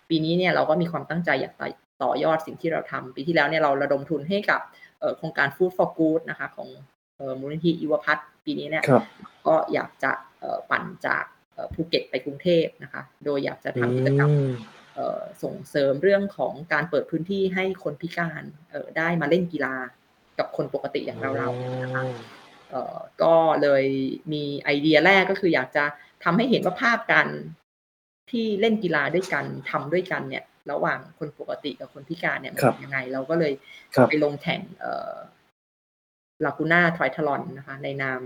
[0.09, 1.67] ปีนี้เนี่ยเราก็มีความตั้งใจอยากต่อ
[2.03, 4.82] ต่อยอดสิ่งที่เราทำปีที่แล้วเนี่ยเราระดมทุนให้กับเอ่อ
[5.17, 6.69] โครงการ Food for Good นะคะของ
[7.17, 9.03] เอ่อมูลนิธิยุวพัฒน์ปีนี้เนี่ยครับ
[9.47, 11.23] ก็อยากจะเอ่อปั่นจาก
[11.53, 14.53] เอ่อภูเก็ตไปกรุงเทพนะคะ โดยอยากจะอืทำกิจกรรมม
[14.95, 19.75] เอ่อส่งเสริมเรื่องของการเปิดพื้นที่ให้คนพิการเอ่อได้มาเล่นกีฬา
[20.39, 22.03] กับคนปกติอย่างเราเราๆนะคะ
[22.71, 23.85] เอ่อก็เลย
[24.33, 25.85] มีไอเดียแรกก็คืออยากจะ
[26.23, 27.27] ทำให้เห็นว่าภาพการ
[28.31, 33.53] ที่เล่นกีฬาด้วยกันทำด้วยกันเนี่ย ระหว่างคนปกติกับคนพิการเนี่ยมันครับเป็นยังไง เราก็เลย
[33.95, 35.13] ครับไปลงแข่งเอ่อ
[36.45, 38.21] ลากูน่าทริทลอนนะคะ ในนาม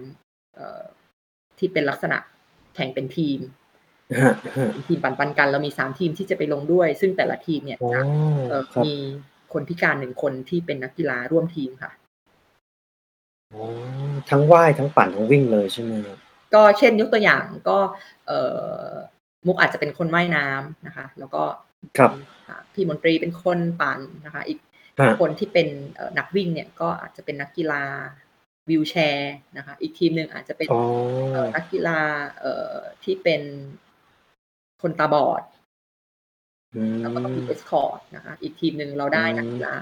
[0.56, 0.82] เอ่อ
[1.60, 2.18] ที่เป็นลักษณะ
[2.76, 3.40] แข่งเป็นทีม
[4.22, 8.02] ฮะฮะเป็นทีมปั่นปันกันเรามีสามทีมที่จะไปลงด้วย ซึ่งแต่ละทีมเนี่ยอ๋อจะ
[8.50, 8.94] เอ่อครับมี
[9.54, 11.92] คนพิการหนึ่งคนที่เป็นนักกีฬาร่วมทีมค่ะ
[13.54, 13.64] อ๋อ
[14.30, 16.18] ทั้งว่ายทั้งปั่นทั้งวิ่งเลยใช่ไหมครับ
[16.54, 17.78] ก็เช่นยกตัวอย่างก็
[18.28, 18.40] เอ่
[18.84, 18.90] อ
[19.48, 21.44] มุกอาจจะเป็นคนว่ายน้ำนะคะ แล้วก็
[21.98, 22.12] ครับ
[22.48, 24.60] อ่าพี่มนตรีเป็นคนปั่นนะคะ อีก
[25.00, 27.84] ฮะคนที่เป็นเอ่อนักวิ่งเนี่ยก็อาจจะเป็นนักกีฬา
[28.70, 30.82] วิวแชร์นะคะ อีกทีมหนึ่งอาจจะเป็นอ๋อ
[31.34, 32.00] เอ่อนักกีฬา
[32.40, 32.74] เอ่อ
[33.04, 33.42] ที่เป็น
[34.82, 35.44] คนตาบอด
[36.76, 39.76] อืมแล้วก็ต้องมี escort นะคะ อีกทีมหนึ่งเราได้อืมนักกีฬา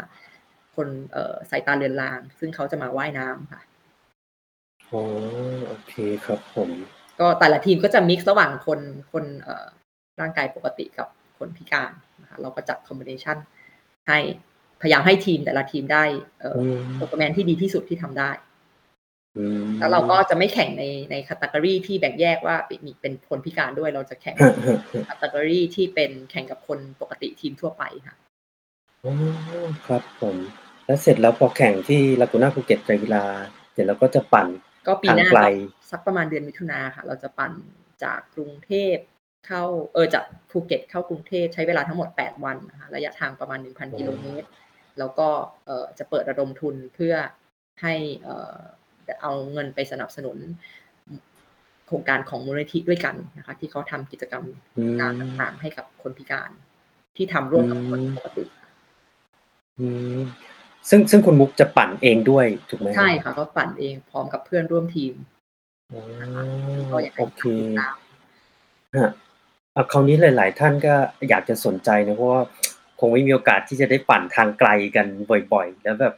[0.76, 3.62] คนเอ่อสายตาเลือนลาง ซึ่งเขาจะมาว่ายน้ำค่ะ
[4.90, 5.02] อ๋อ
[5.68, 5.94] โอเค
[6.26, 6.70] ครับผม
[7.20, 8.80] ก็แต่ละทีมก็จะ mix ระหว่างคน
[9.12, 9.68] คนเอ่อ
[10.20, 11.08] ร่างกายปกติกับ
[11.38, 13.38] คนพิการนะคะเราก็จัด combination
[14.08, 14.20] ให้
[14.82, 16.04] พยายามให้ทีมแต่ละทีมได้
[16.40, 18.32] เอ่ออืมโปรแกรมที่ดีที่สุดที่ทำได้
[19.38, 22.56] อืมแล้วเราก็จะไม่แข่งในใน category ที่แบ่งแยกว่า
[22.86, 28.16] มีเป็นคนพิการด้วย เราจะแข่งฮะฮะฮะ category ที่เป็นแข่งกับคนปกติทีมทั่วไปค่ะ
[29.06, 29.14] อ๋อ
[29.86, 30.36] ครับผม
[30.86, 33.26] แล้วเสร็จแล้วพอแข่งที่ลากูน่าภูเก็ตไตรกีฬา
[33.74, 34.48] เดี๋ยวเราก็จะปั่น
[34.88, 37.52] ก็ปีหน้าทางไกลก็สักประมาณเดือนมิถุนาค่ะ เราจะปั่น
[38.04, 38.96] จากกรุงเทพ
[39.46, 44.48] เข้าเออจากภูเก็ตเข้ากรุงเทพใช้เวลาทั้งหมด 8 วันนะคะระยะทางประมาณ 1,000 กิโลเมตร
[45.00, 45.28] แล้วก็
[45.66, 47.14] เอ่อจะเปิดระดมทุนเพื่อ
[47.82, 47.94] ให้
[48.24, 48.58] เอ่อ
[49.22, 50.38] เอาเงินไปสนับสนุน
[51.88, 54.44] โครงการของมูลนิธิด้วยกันนะคะ ที่เขาทำกิจกรรม
[54.78, 56.50] อืมการต่างๆให้กับคนพิการ
[57.16, 58.44] ที่ทำร่วมกับคนอืมปกติ
[59.80, 60.20] อืม
[60.90, 65.14] ซึ่งซึ่งคุณมุกจะปั่นเองด้วยถูกไหมใช่ค่ะก็ปั่นเองพร้อมกับเพื่อนร่วมทีม
[65.92, 66.02] อ๋อ
[66.92, 67.96] ก็อยากให้โอเคติดตาม
[68.98, 69.12] ฮะ
[69.76, 70.94] อะ คราวนี้หลาย ๆ ท่านก็
[71.30, 72.44] อยากจะสนใจนะ เพราะว่า
[73.00, 75.08] คงไม่มีโอกาสที่จะได้ปั่นทางไกลกัน
[75.54, 76.14] บ่อย ๆ แล้วแบบ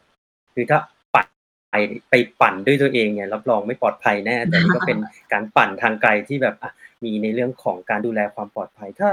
[0.54, 0.78] คือถ้า
[1.14, 1.26] ปั่น
[1.70, 1.74] ไป
[2.10, 4.98] ไปปั่นด้วยตัวเองเนี่ย รับรองไม่ปลอดภัยแน่ แต่นี่ก็เป็น
[5.32, 6.72] การปั่นทางไกลที่แบบ อะ
[7.04, 9.08] มีในเรื่องของการดูแลความปลอดภัย ถ้า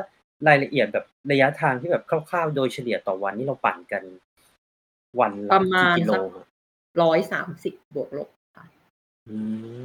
[0.47, 4.03] รายละเอียดแบบระยะทางที่แบบคร่าว ๆ โดยเฉลี่ยต่อวันนี่เราปั่นกัน
[5.19, 6.45] วันละประมากี่ณกิโลสักฮะ
[7.01, 8.65] ร้อยสามสิบบวกลบค่ะ
[9.29, 9.37] อื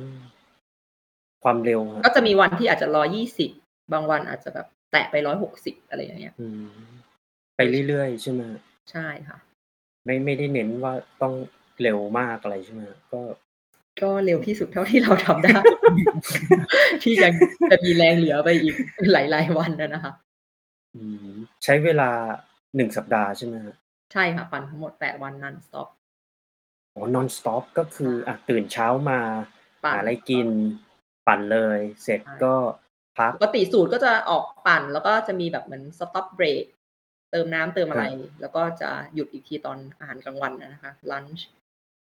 [0.09, 0.11] ม
[1.43, 3.47] ความเร็วฮะก็จะมีวันที่อาจจะร้อยี่สิ
[3.93, 6.69] บบางวันอาจจะแบบแตะไปร้อยหกสิบอะไรอย่างเงี้ยอืม
[7.57, 8.61] ไปเรื่อยๆใช่ไหมฮะ
[8.91, 9.39] ใช่ค่ะ
[10.05, 11.35] ไม่ไม่ได้เน้นว่าต้อง
[11.83, 13.21] เร็วมากอะไรใช่ไหมฮะก็
[14.03, 15.57] ก็เร็วที่สุดเท่าที่เราทำได้
[17.03, 17.33] ที่ยัง
[17.71, 18.75] จะมีแรงเหลือไปอีก
[19.13, 20.13] หลายๆวันนะนะคะ
[20.97, 21.31] อืม
[21.65, 22.11] ใช้เวลา
[22.77, 23.75] หนึ่งสัปดาห์ใช่ไหมฮะ
[24.13, 25.89] ใช่ค่ะ ปั่นทั้งหมดแปดวันนันสต็อป
[26.95, 29.21] อ๋อ non stop ก็คืออะตื่นเช้ามา
[29.85, 30.49] ปั่นหาอะไรกิน
[31.27, 36.65] ปั่นเลย เสร็จใช่ก็พักปกติสูตรก็จะออกปั่น แล้วก็จะมีแบบเหมือน stop break
[37.31, 38.05] เติมน้ำเติมอะไร
[38.41, 41.47] แล้วก็จะหยุดอีกทีตอนอาหารกลางวันนะคะ lunch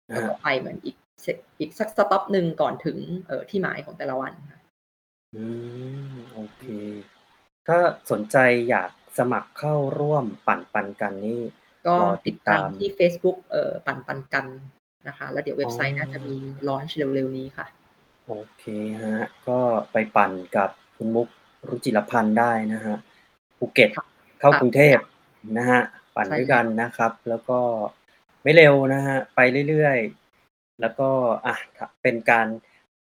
[0.08, 4.60] แล้วก็ไปเหมือนอีกเสร็จอีกสัก stop หนึ่งก่อนถึงเอ่อที่หมายของแต่ละวันค่ะ
[5.34, 5.44] อื
[6.12, 6.64] มโอเค
[7.68, 7.78] ถ้า
[8.10, 8.36] สนใจ
[8.68, 11.40] อยากสมัครเข้าร่วมปั่นปันกันนี่
[11.86, 14.46] ก็รอติติดดตาตามมที่ Facebook เอ่อปั่นปันกัน
[15.08, 16.36] นะคะ แล้วเดี๋ยวเว็บไซต์อ๋อน่าจะมี
[16.68, 17.66] ลอนช์เร็วๆนี้ค่ะ
[18.26, 18.64] โอเค
[19.02, 19.58] ฮะ ก็
[19.92, 20.70] ไปปั่นกับ
[21.02, 21.28] คุณมุก
[21.68, 22.96] รุจิรพันธ์ได้นะฮะ
[23.58, 24.06] ภูเก็ตค่ะ
[24.40, 24.98] เข้าค่ะกรุงเทพ
[25.58, 25.80] นะฮะ
[26.14, 27.58] ปั่นใช่ด้วยกันนะครับ แล้วก็
[28.42, 31.08] ไม่เร็วนะฮะไปเรื่อยๆ แล้วก็
[31.46, 31.54] อะ
[32.02, 32.46] เป็นการ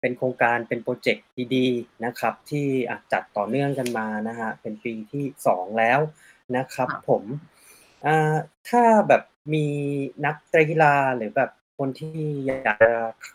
[0.01, 6.01] เป็นโครงการเป็นโปรเจกต์ดีๆนะครับ ที่อะจัดต่อเนื่องกันมานะฮะเป็นปีที่สองแล้ว
[6.57, 7.23] นะครับค่ะผม
[8.07, 8.35] อ่า
[8.69, 9.23] ถ้าแบบ
[9.55, 9.67] มี
[10.25, 10.37] นัก
[10.71, 11.51] กีฬาหรือแบบ
[11.85, 12.17] คนที่
[12.47, 12.93] อยากจะ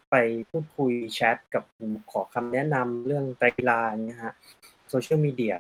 [0.09, 0.15] ไป
[0.49, 3.25] พูดคุยแชทกับผมขอคำแนะนำเรื่อง
[3.57, 4.33] กีฬาอย่างเงี้ยฮะ
[4.89, 5.53] โซเชียลมีเดีย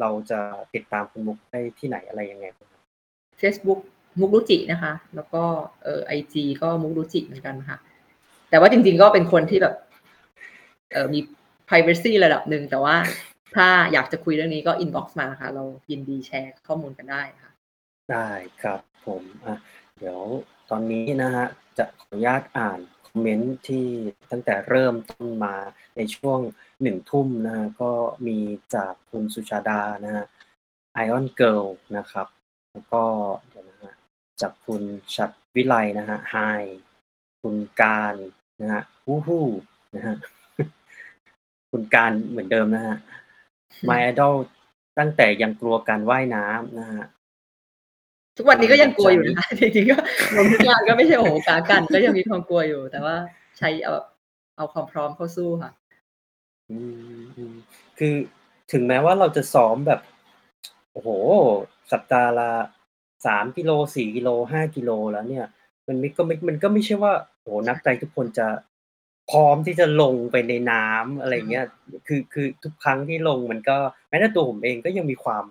[0.00, 0.40] เราจะ
[0.74, 2.82] ติดตามคุณมุกได้ที่ไหนอะไรยังไงบ้างครับ
[3.40, 3.80] Facebook
[4.20, 5.42] มุกรุจินะคะ แล้วก็
[5.82, 7.78] เอ่อไอจีก็มุกรุจิเหมือนกันค่ะ
[8.50, 9.74] แต่ว่าจริงๆก็เป็นคนที่แบบ
[10.92, 11.20] เอ่อมี
[11.68, 12.96] privacy ระดับหนึ่งแต่ว่า
[13.56, 17.50] ถ้าอยากจะคุยเรื่องนี้ก็ inbox มาค่ะ เรายินดีแชร์ข้อมูลกันได้ค่ะ
[18.10, 18.28] ได้
[18.62, 19.56] ครับผมอะ
[19.98, 20.20] เดี๋ยว
[20.70, 21.46] ตอนนี้นะฮะ
[21.78, 23.86] จะขออนุญาตอ่านคอมเมนต์ที่
[24.30, 25.54] ตั้งแต่เริ่มต้นมา
[25.96, 26.38] ในช่วง
[26.82, 27.92] หนึ่งทุ่มนะฮะก็
[28.26, 28.38] มี
[28.74, 30.24] จากคุณสุชาดานะฮะ
[30.94, 31.62] Iron Girl
[31.96, 32.26] นะครับ
[32.72, 33.02] แล้วก็
[33.48, 33.92] เดี๋ยวนะฮะ
[34.40, 34.82] จากคุณ
[35.14, 36.36] ชัดวิไลนะฮะ Hi
[37.42, 38.14] คุณการ
[38.60, 39.46] นะฮะวู้ฮู้
[39.96, 40.16] นะฮะ
[41.70, 42.96] คุณการเหมือนเดิมนะฮะ
[43.88, 44.34] My Idol
[44.98, 47.04] ตั้งแต่ยังกลัวการว่ายน้ำนะฮะ
[48.36, 49.96] ทุกวันนี้ก็ยังกลัวอยู่นะคะจริงๆก็
[50.36, 53.16] ลงทุกงานก็ไม่ใช่โอ้โหกากัน ก็ยังมีความกลัวอยู่ แต่ว่า
[53.58, 53.94] ใช้เอา
[54.56, 55.70] เอาความพร้อมเข้าสู้ค่ะ
[56.70, 56.78] อื
[57.20, 57.54] มอืม
[57.98, 58.14] คือ
[58.72, 60.00] ถึงแม้ว่าเราจะซ้อมแบบ
[60.92, 61.08] โอ้โห
[61.92, 62.50] สัปดาห์ละ
[63.26, 65.46] สามกิโลสี่กิโลห้ากิโลแล้วเนี่ย
[65.88, 68.46] มันไม่ก็ไม่มันก็ไม่ใช่ว่าโอ้โหนักไตรทุกคนจะ
[69.30, 71.66] พร้อมที่จะลงไปในน้ำอะไรเงี้ย
[72.06, 73.76] คือคือทุกครั้งที่ลงมันก็
[74.08, 75.44] แม้แต่ตัวผมเองก็ยังมีความ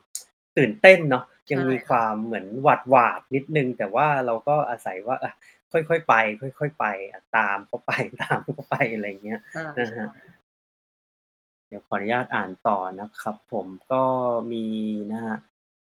[0.58, 5.34] ตื่นเต้นเนาะ ยังมีความเหมือนหวาดหวาดนิดนึง แต่ว่าเราก็อาศัยว่าอะ
[5.72, 6.14] ค่อยๆไป
[6.60, 7.91] ค่อยๆไปอะตามเขาไป
[8.22, 10.10] ตามเขาไปอะไรเงี้ยใช่นะฮะ
[11.68, 14.04] เดี๋ยวขออนุญาตอ่านต่อนะครับ ผมก็
[14.52, 14.66] มี
[15.12, 15.38] นะฮะ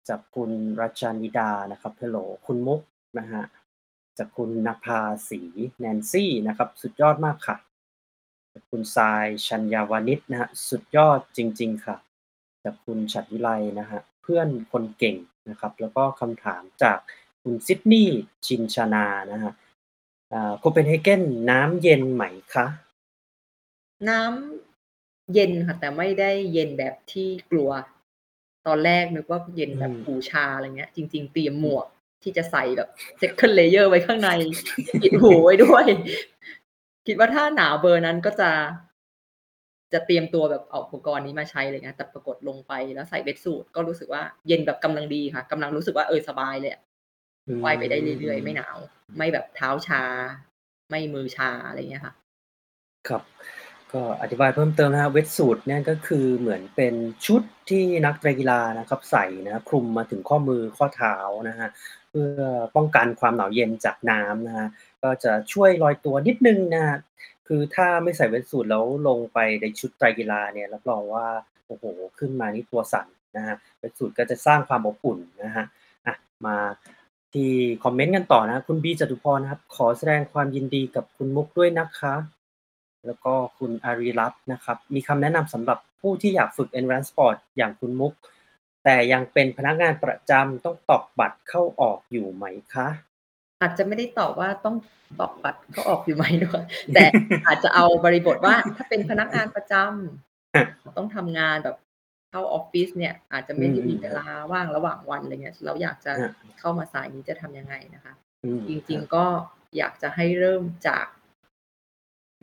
[0.08, 0.50] จากคุณ
[0.80, 2.80] รัชานิดานะครับเฮลโหลคุณมุก
[3.18, 3.42] นะฮะ
[4.18, 5.40] จากคุณนภาสี
[5.78, 7.56] แนนซี่นะครับ สุดยอดมากค่ะ
[8.52, 11.96] จากคุณทรายชัญญาวานิชนะฮะสุดยอดจริง ๆ ค่ะ
[12.64, 13.50] จากคุณฉัดวิไล
[13.80, 15.16] นะฮะ เพื่อนคนเก่ง
[15.50, 16.98] นะครับ แล้วก็คำถามจาก
[17.42, 19.52] คุณซิดนีย์ชินชานานะฮะ
[20.58, 22.22] โคเปนเฮเกนน้ำเย็นไหม
[22.54, 22.66] คะ
[24.08, 27.70] น้ำเย็นค่ะ แต่ไม่ได้เย็นแบบที่กลัว
[28.66, 31.86] ตอนแรกนึกว่าเย็นแบบอืมหูชาอะไรเงี้ย จริง ๆ เตรียมหมวก
[32.22, 32.88] ที่จะใส่แบบ
[33.20, 34.30] second layer ไว้ข้างใน
[35.02, 35.86] ปิดหูไว้ด้วย
[37.06, 38.50] คิดว่าถ้าหนาวเบอร์นั้นก็จะ
[39.94, 46.82] จะเตรียมตัวแบบเอาอุปกรณ์นี้มาใช้อะไรเงี้ยแต่ปรากฏลงไปแล้วใส่เวทสูทก็รู้สึกว่าเย็นแบบกำลังดีค่ะกำลังรู้สึกว่าเออสบายเลยอะ
[47.64, 48.76] ว่ายไปได้เรื่อยๆ ไม่หนาว
[49.16, 50.02] ไม่แบบเท้าชา
[50.90, 52.14] ไม่มือชาอะไรเงี้ยค่ะ
[53.08, 53.22] ครับ
[53.94, 56.94] กก็อธิบายเพิ่มเติมนะครับ Wetsuit เนี่ยก็คือเหมือนเป็น
[57.26, 61.16] ชุดที่นักกีฬานะครับ ใส่นะครับคลุมมาถึงข้อมือข้อเท้า
[61.48, 61.68] นะฮะ
[62.10, 62.42] เพื่อ
[62.76, 64.68] ป้องกันความหนาวเย็นจากน้ำนะฮะ
[65.02, 66.96] ก็จะช่วยลอยตัวนิดนึงนะฮะ
[67.48, 71.26] คือถ้าไม่ใส่เวทสูทแล้วลงไปในชุดไตรกีฬาเนี่ยรับรองว่า
[71.66, 71.84] โอ้โห
[72.18, 75.64] ขึ้นมานี่ตัวสั่นนะฮะเวทสูทก็จะสร้างความอบอุ่นนะฮะ
[76.06, 76.14] อะ
[76.46, 76.56] มา
[77.32, 77.52] ที่
[77.84, 82.14] คอมเมนต์กันต่อนะคุณบีจตุพรนะครับ ขอแสดงความยินดีกับคุณมุกด้วยนะคะ
[83.06, 88.12] แล้วก็คุณอารีรัตน์นะครับ มีคำแนะนำสำหรับผู้ที่อยากฝึก Endurance Sport อย่างคุณมุก
[88.84, 92.88] แต่ยังเป็นพนักงานประจำต้องตอกบัตรเข้าออกอยู่ไหมคะ
[93.64, 94.76] อาจจะไม่ได้ตอบว่าต้อง
[95.20, 96.62] ตอกบัตรเข้าออกอยู่ไหมด้วย
[96.94, 97.04] แต่
[97.46, 101.76] อาจจะเอาบริบทว่าถ้าเป็นพนักงานประจำต้องทำงานแบบ
[102.30, 108.12] เข้าออฟฟิศเนี่ย อาจจะไม่ได้มีเวลาว่างระหว่างวันอะไรเงี้ยเราอยากจะฮะเข้ามาสายนี้จะทำยังไงนะคะ
[108.44, 109.24] อืมจริง ๆก็
[109.76, 111.06] อยากจะให้เริ่มจาก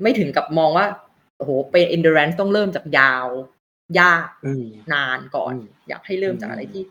[0.02, 0.86] ไม่ถึงกับมองว่า
[1.38, 3.28] โอ้โหเป็น endurance ต้องเริ่มจากยาว
[4.00, 6.84] ยากอืมนานก่อนอืมอยากให้เริ่มจากอะไรอืมที่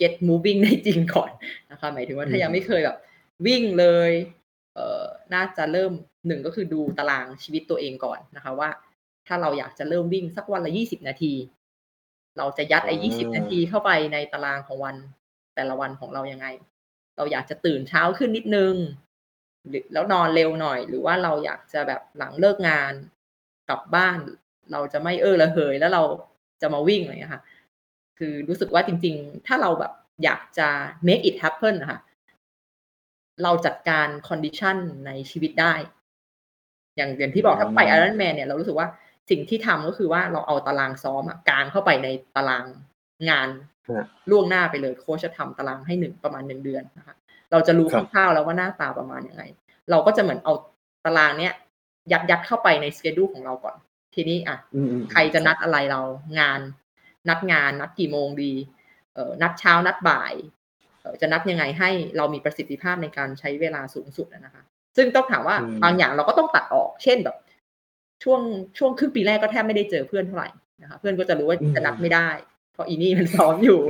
[0.00, 1.30] get moving ได้จริงก่อน
[1.70, 2.98] นะคะหมายถึงว่าถ้าอืมยังไม่เคยแบบ
[3.46, 4.10] วิ่งเลย
[4.74, 5.92] เอ่อน่าจะเริ่ม
[6.26, 8.70] หนึ่งก็คือดูตารางชีวิตตัวเองก่อนนะคะว่า
[9.26, 11.32] ถ้าเราอยากจะเริ่มวิ่งสักวันละยี่สิบนาที
[12.38, 14.96] เราจะยัดไอ้ยี่สิบนาทีเข้าไปในตารางของวัน
[15.54, 16.46] แต่ละวันของเรายังไง
[17.16, 18.74] เราอยากจะตื่นเช้าขึ้นนิดนึง
[19.68, 22.92] หรือแล้วนอนเร็วหน่อย หรือว่าเราอยากจะแบบหลังเลิกงาน
[23.68, 24.18] กลับบ้าน
[24.72, 26.02] เราจะไม่เออระเหยแล้วเรา
[26.62, 27.42] จะมาวิ่งอะไรอย่างเงี้ยค่ะ
[28.18, 29.92] คือรู้สึกว่าจริง ๆ ถ้าเราแบบ
[30.24, 30.68] อยากจะ
[31.06, 32.00] make it happen นะคะ
[33.42, 35.74] เราจัดการ condition ในชีวิตได้
[36.96, 38.88] อย่างอย่างที่บอกถ้าไปอืม Iron Man เนี่ยเรารู้สึกว่า
[39.30, 42.64] สิ่งที่ทำก็คือว่าเราเอาตารางซ้อมอะกางเข้าไปในตาราง
[43.30, 43.48] งาน
[43.88, 47.14] ฮะล่วงหน้าไปเลยโค้ชจะทำตารางให้หนึ่งประมาณหนึ่งเดือนนะคะ
[47.50, 49.42] เราจะรู้ครับคร่าวๆแล้วว่าหน้าตาประมาณยังไง
[49.90, 50.52] เราก็จะเหมือนเอา
[51.04, 51.52] ตารางเนี้ย
[52.12, 53.76] ยัดยัดเข้าไปในสเกดูของเราก่อน
[54.14, 56.00] ทีนี้อะอืมอืมใครจะนัดอะไรเรา
[56.40, 56.60] งาน
[57.28, 58.52] นัดงาน นัดกี่โมงดี
[59.14, 60.34] เอ่อนัดเช้านัดบ่าย
[61.00, 64.62] เอ่อจะนัดยังไงให้เรามีประสิทธิภาพในการใช้เวลาสูงสุดอะนะคะ
[64.96, 67.36] ซึ่งต้องถามว่าอืมบางอย่างเราก็ต้องตัดออก เช่นแบบ
[68.24, 68.40] ช่วง
[68.78, 70.48] ช่วงครึ่งปีแรกก็แทบไม่ได้เจอเพื่อนเท่าไหร่
[70.82, 72.28] นะคะเพื่อนก็จะรู้ว่าจะนัดไม่ได้
[72.72, 73.80] เพราะอีนี่มันซ้อมอยู่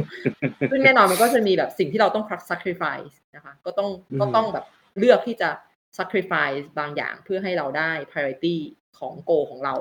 [0.70, 4.64] ซึ่งแน่นอนมันก็จะมีแบบสิ่งที่เราต้อง sacrifice นะคะ ก็ต้องอืมก็ต้องแบบ
[4.98, 5.50] เลือกที่จะ
[5.98, 8.56] sacrifice บางอย่างเพื่อให้เราได้ priority
[8.98, 9.74] ของ goal ของเรา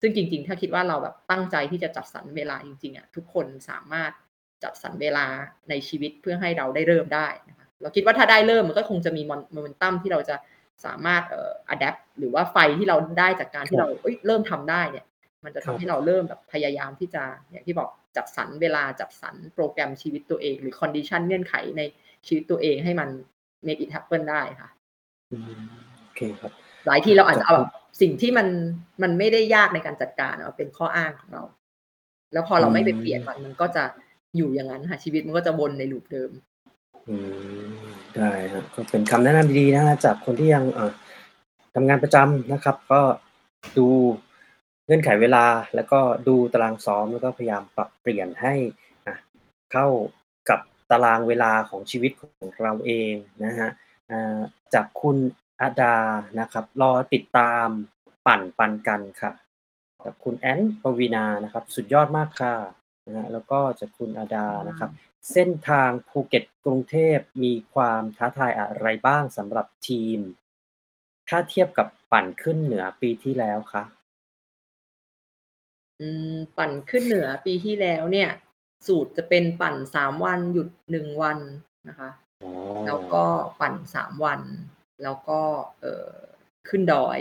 [0.00, 4.12] ซึ่งจริง ๆ ถ้าคิดว่าเราแบบตั้งใจที่จะจัดสรรเวลาจริงๆอะทุกคนสามารถ
[4.64, 5.26] จัดสรรเวลา
[5.70, 9.22] ในชีวิตเพื่อให้เราได้เริ่มได้นะคะเราคิดว่าถ้าได้เริ่มมันก็คงจะมี
[9.52, 10.36] โมเมนตัมที่เราจะ
[10.84, 15.06] สามารถเอ่อ adapt หรือว่าไฟที่เราได้จากการที่เราเอ้ยเริ่มทำได้เนี่ย
[15.44, 21.82] มันจะครัทำบให้เราเริ่มแบบพยายามที่จะอย่างที่บอกจัดสรรเวลาจัดสรรโปรแกรมชีวิตตัวเอง หรือ condition เงื่อนไขใน
[22.26, 23.08] ชีวิตตัวเองให้มัน
[23.66, 24.68] make it happen ได้ค่ะ
[25.32, 25.60] อืม
[26.02, 26.52] โอเคครับ
[26.86, 27.70] หลายทีเราอาจจะเอาแบบ
[28.00, 28.46] สิ่งที่มัน
[29.02, 31.44] มันไม่ได้ยากในการจัดการเอาเป็นข้ออ้างของเรา
[32.32, 33.84] แล้วพอเราไม่ไปเปลี่ยนมันมันก็จะ
[34.36, 36.30] อยู่อย่างนั้นค่ะชีวิตมันก็จะวนใน loop เดิม
[37.08, 37.16] อื
[37.66, 37.68] ม
[38.16, 40.92] ได้ครับก็เป็นคำแนะนำดีๆนะฮะจากคนที่ยังเอ่อ
[41.74, 43.00] ทำงานประจำนะครับ ก็
[43.78, 43.86] ดู
[44.86, 45.44] เงื่อนไขเวลา
[45.74, 48.54] แล้วก็ดูตารางซ้อมแล้วก็พยายามปรับเปลี่ยนให้
[49.06, 49.14] อะ
[49.72, 49.86] เข้า
[50.48, 53.12] กับตารางเวลาของชีวิตของเราเอง
[53.44, 53.70] นะฮะ
[54.10, 54.38] อ่า
[54.74, 55.16] จากคุณ
[55.60, 55.96] อาดา
[56.40, 57.68] นะครับ รอติดตาม
[58.26, 59.32] ปั่นปันกันค่ะ
[60.04, 62.54] จากคุณแอนปวีนานะครับ สุดยอดมากค่ะ
[63.06, 64.90] นะฮะแล้วก็จากคุณอาดานะครับ
[65.32, 70.18] เส้นทางภูเก็ตกรุงเทพมีความท้าทายอะไรบ้างสำหรับทีม
[71.28, 73.84] ถ้าเทียบกับปั่นขึ้นเหนือปีที่แล้วคะ
[76.00, 78.30] อืมปั่นขึ้นเหนือปีที่แล้วเนี่ย
[78.86, 81.38] สูตรจะเป็นปั่นสามวันหยุดหนึ่งวัน
[81.88, 82.10] นะคะ
[82.42, 82.52] อ๋อ
[82.86, 83.24] แล้วก็
[83.60, 84.40] ปั่นสามวัน
[85.02, 85.40] แล้วก็
[85.80, 86.12] เอ่อ
[86.68, 87.18] ขึ้นดอย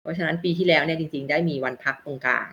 [0.00, 2.50] เพราะฉะนั้นปีที่แล้วเนี่ยจริง ๆ ได้มีวันพักตรงกลาง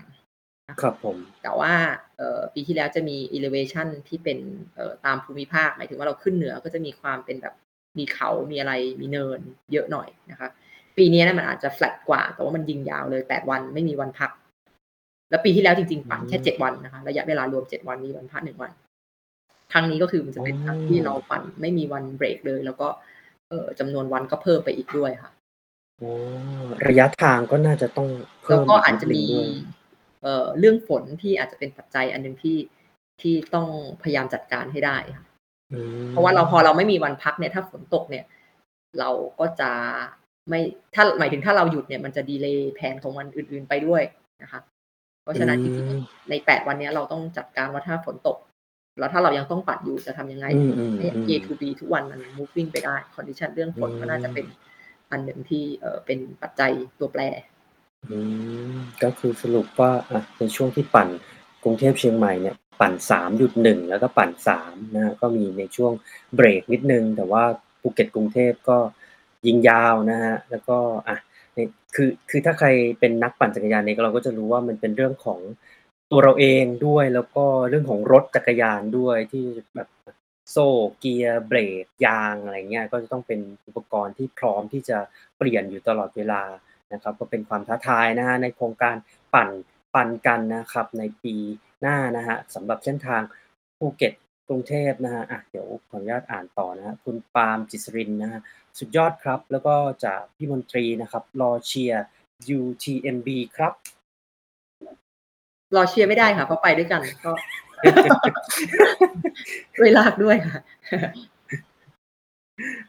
[0.82, 1.74] ครับผมแต่ว่า
[2.18, 4.39] เอ่อปีที่แล้วจะมี elevation ที่เป็น
[4.76, 7.53] เอ่อตามภูมิภาคหมายถึงว่าเราขึ้นเหนือก็จะมีความเป็นแบบ
[7.97, 9.39] มีเขามีอะไรมีเนิน
[9.72, 10.49] เยอะหน่อยนะคะ
[10.97, 14.32] ปีนี้นะมันอาจจะ flat กว่า แต่ว่ามันยิงยาวเลยแปดวันไม่มีวันพัก
[15.30, 18.72] แล้วปีที่แล้วจริงๆปั่นแค่เจ็ดวันนะคะระยะเวลารวมเจ็ดวันมีวันพักหนึ่งวัน
[19.72, 22.88] ครั้งนี้ก็คือมันจะเป็นครั้งที่เราปั่นไม่มีวันเบรกเลย แล้วก็
[23.50, 25.32] เอ่อจำนวนวันก็เพิ่มไปอีกด้วยค่ะ
[26.02, 26.12] อ๋อ
[26.88, 28.10] ระยะทางก็น่าจะต้อง
[28.43, 29.50] แล้เพิ่วมก็อาจจะมีนิดนึงด้วย
[30.22, 32.58] เอ่อเรื่องฝนที่อาจจะเป็นปัจจัยอันหนึ่งที่
[33.22, 33.68] ที่ต้อง
[34.04, 35.26] พยายามจัดการให้ได้ค่ะ
[35.72, 38.26] อืมเพราะว่าเราพอเราไม่มีวันพักเนี่ยถ้าฝนตกเนี่ย
[39.00, 39.72] เราก็จะ
[40.50, 40.60] ไม่
[40.95, 44.04] ถ้าหมายถึงถ้าเราหยุดเนี่ยมันจะดีเลย์แผนของวันอื่น ๆไปด้วย
[44.41, 44.60] นะคะ
[45.24, 48.38] เพราะฉะนั้นจริงๆในแปดวันเนี้ยเราต้องจัดการว่าถ้าฝนตก
[49.00, 54.45] แล้วถ้าเรายังต้องปัดอยู่จะทำยังไงอืมอืมให้อืม A to B ทุกวันมัน moving ไปได้ condition เรื่องฝนอืมก็น่าจะเป็น
[55.12, 57.22] อันหนึ่งที่เออเป็นปัจจัยตัวแปร
[58.12, 58.18] อื
[58.76, 61.08] มก็คือสรุปว่าอะในช่วงที่ปั่น
[61.64, 62.93] กรุงเทพเชียงใหม่เนี่ยปั่น
[63.41, 64.32] 3.1 แล้วก็ปั่น
[64.62, 65.91] 3นะครับก็มีในช่วง
[66.36, 67.43] เบรกนิดหนึ่งแต่ว่า
[67.82, 68.78] ภูเก็ตกรุงเทพก็
[69.48, 70.78] ยิงยาวนะครับแล้วก็
[71.08, 71.18] อะ
[71.54, 71.58] ใน
[71.95, 72.68] คือคือถ้าใคร
[73.00, 75.39] เป็นนักปั่นจักรยานเนี่ยเราก็จะรู้ว่ามันเป็นเรื่องของ
[76.12, 79.45] ตัวเราเองด้วยแล้วก็เรื่องของรถจักรยานด้วยที่
[79.76, 79.89] แบบ
[80.51, 80.68] โซ่
[80.99, 84.97] เกียร์เบรกยางอะไรเงี้ยก็จะต้องเป็นอุปกรณ์ที่พร้อมที่จะ
[85.38, 86.41] เปลี่ยนอยู่ตลอดเวลา
[86.93, 88.95] นะครับ ก็เป็นความท้าทายนะครับในโครงการ
[89.34, 89.49] ปั่น
[89.95, 91.36] ปั่นกันนะครับในปี
[91.82, 93.22] หน้านะครับสำหรับเส้นทาง
[93.78, 94.14] ภูเก็ต
[94.47, 98.41] กรุงเทพนะครับอะเดี๋ยวขออนุญาตอ่านต่อนะครับคุณปาล์มจิตรินนะครับ
[98.80, 102.03] สุดยอดครับ แล้วก็จากพี่มนตรีนะครับรอเชียร์
[102.58, 103.74] UTMB ครับ
[105.76, 107.32] รอเชียร์ไม่ได้ค่ะเพราะไปด้วยกัน ก็
[109.78, 110.59] ด้วยลากด้วยค่ะ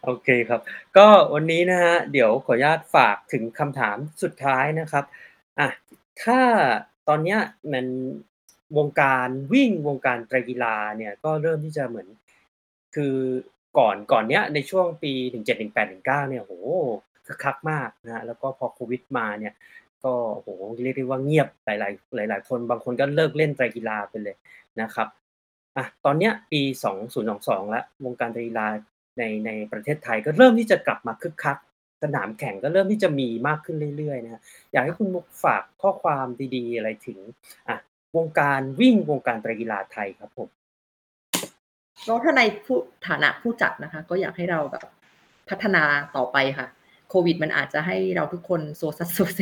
[0.05, 0.61] โอเคครับ
[0.97, 5.05] ก็วันนี้นะครับเดี๋ยวขออนุญาตฝากถึงคำถามสุดท้ายนะครับ
[5.59, 5.69] อะ
[6.23, 6.41] ถ้า
[7.09, 7.41] ตอนเนี้ย
[7.73, 7.87] มัน
[8.79, 12.09] วงการวิ่งวงการไตรกีฬาเนี่ยก็เริ่มที่จะเหมือน
[12.95, 13.15] คือ
[13.79, 16.55] ก่อนก่อนเนี้ยในช่วงปี 17, 18, 19เนี่ยโอ้โฮ
[17.27, 19.55] คึกคักมากนะครับแล้วก็พอโควิดมาเนี่ย
[20.05, 20.49] ก็โอ้โฮ
[20.83, 21.69] เรียกได้ว่าเงียบห
[22.19, 24.37] ลาย ๆ หลาย ๆ คนบางคนก็เลิกเล่นไตรกีฬาไปเลย
[24.81, 25.09] นะครับ
[25.77, 26.63] อะตอนเนี้ยปี
[27.17, 28.67] 2022แล้ววงการไตรกีฬา
[29.19, 31.59] ในในประเทศไทยก็เริ่มที่จะกลับมาคึกคัก
[32.03, 34.43] สนามแข่งก็เริ่มที่จะมีมากขึ้นเรื่อยๆนะ
[34.73, 36.27] อยากให้คุณมุกฝากข้อความ
[36.57, 37.19] ดีๆ อะไรถึง
[37.69, 37.77] อะ
[38.17, 40.49] วงการวิ่งวงการไตรกีฬาไทยครับผม
[42.07, 44.83] ก็ถ้าในผู้ฐานะผู้จัดนะคะ ก็อยากให้เราแบบ
[45.49, 45.83] พัฒนา
[46.17, 46.67] ต่อไปค่ะ
[47.09, 49.41] โควิดมันอาจจะให้เราทุกคนโซซัสโซเซ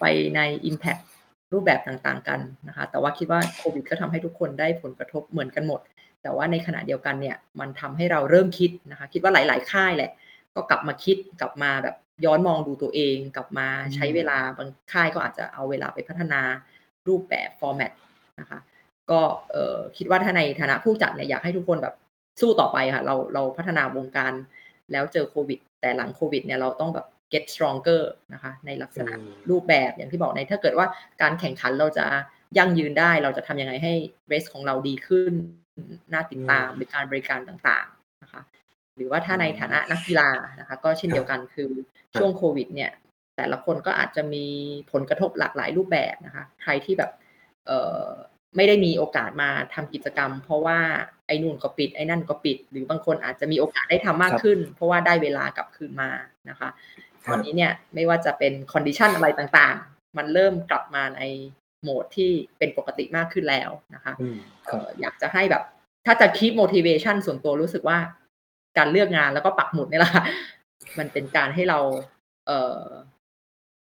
[0.00, 0.04] ไป
[0.36, 1.06] ในอิมแพกต์
[1.52, 5.80] รูปแบบต่างๆกันนะคะ แต่ว่าคิดว่าโควิดก็ทำให้ทุกคนได้ผลกระทบเหมือนกันหมด
[6.22, 10.10] แต่ว่าในขณะเดียวกันเนี่ยมันทำให้เราเริ่มคิดนะคะ คิดว่าหลาย ๆ ค่ายแหละ
[10.54, 16.40] ก็กลับมาคิดกลับมาแบบย้อนมองดูตัวเอง กลับมาใช้เวลาบางค่ายก็อาจจะเอาเวลาไปพัฒนา
[17.08, 17.92] รูปแบบฟอร์แมต
[18.40, 18.58] นะคะ
[19.10, 19.20] ก็
[19.96, 21.94] คิดว่าถ้าในฐานะผู้จัดเนี่ยอยากให้ทุกคนแบบ
[22.40, 24.32] สู้ต่อไปค่ะ เราเราพัฒนาวงการ
[24.92, 28.02] แล้วเจอโควิด แต่หลังโควิดเนี่ยเราต้องแบบ get stronger
[28.34, 30.86] นะคะในลักอืษณะมรูปแบบอย่างที่บอกใน ถ้าเกิดว่า
[31.22, 32.06] การแข่งขันเราจะ
[32.58, 33.92] ยั่งยืนได้ เราจะทำยังไงให้
[34.30, 35.32] Race ของเราดีขึ้น
[36.12, 38.42] น่าติอืดตามหรืมอการบริการต่างๆนะคะ
[38.96, 41.70] หรือว่าถ้อืาในฐานะนักกีมฬานะคะก็เช่นเดียวกันคือ
[42.12, 42.90] ครชั่วบงโควิดเนี่ย
[43.36, 44.46] แต่ละคนก็อาจจะมี
[44.92, 47.10] ผลกระทบหลากหลายรูปแบบนะคะ ใครที่แบบ
[47.66, 48.06] เอ่อ
[48.56, 50.78] ไม่ได้มีโอกาสมาทำกิจกรรม เพราะว่า
[51.26, 56.10] ไอ้นู่นก็ปิดไอ้นั่นก็ปิด หรือบางคนอาจจะมีโอกาสได้ทำมาครับกขึ้น เพราะว่าได้เวลากลับคืนมา
[56.50, 56.68] นะคะ
[57.24, 61.22] ตครับอนนี้เนี่ยไม่ว่าจะเป็น condition อะไรต่างๆ มันเริ่มกลับมาใน
[61.82, 65.62] โหมดที่เป็นปกติมากขึ้นแล้วนะคะอืมเอครั่บออยากจะให้แบบ
[66.06, 67.98] ถ้าจะ keep motivation ส่วนตัวรู้สึกว่า
[68.78, 70.24] การเลือกงานแล้วก็ปักหมุดเนี่ยแหละค่ะ
[70.98, 71.78] มันเป็นการให้เรา
[72.46, 72.82] เอ่อ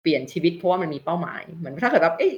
[0.02, 2.32] เปลี่ยนชีวิตเพราะว่ามันมีเป้าหมายเหมือนถ้าเกิดแบบเอ๊ย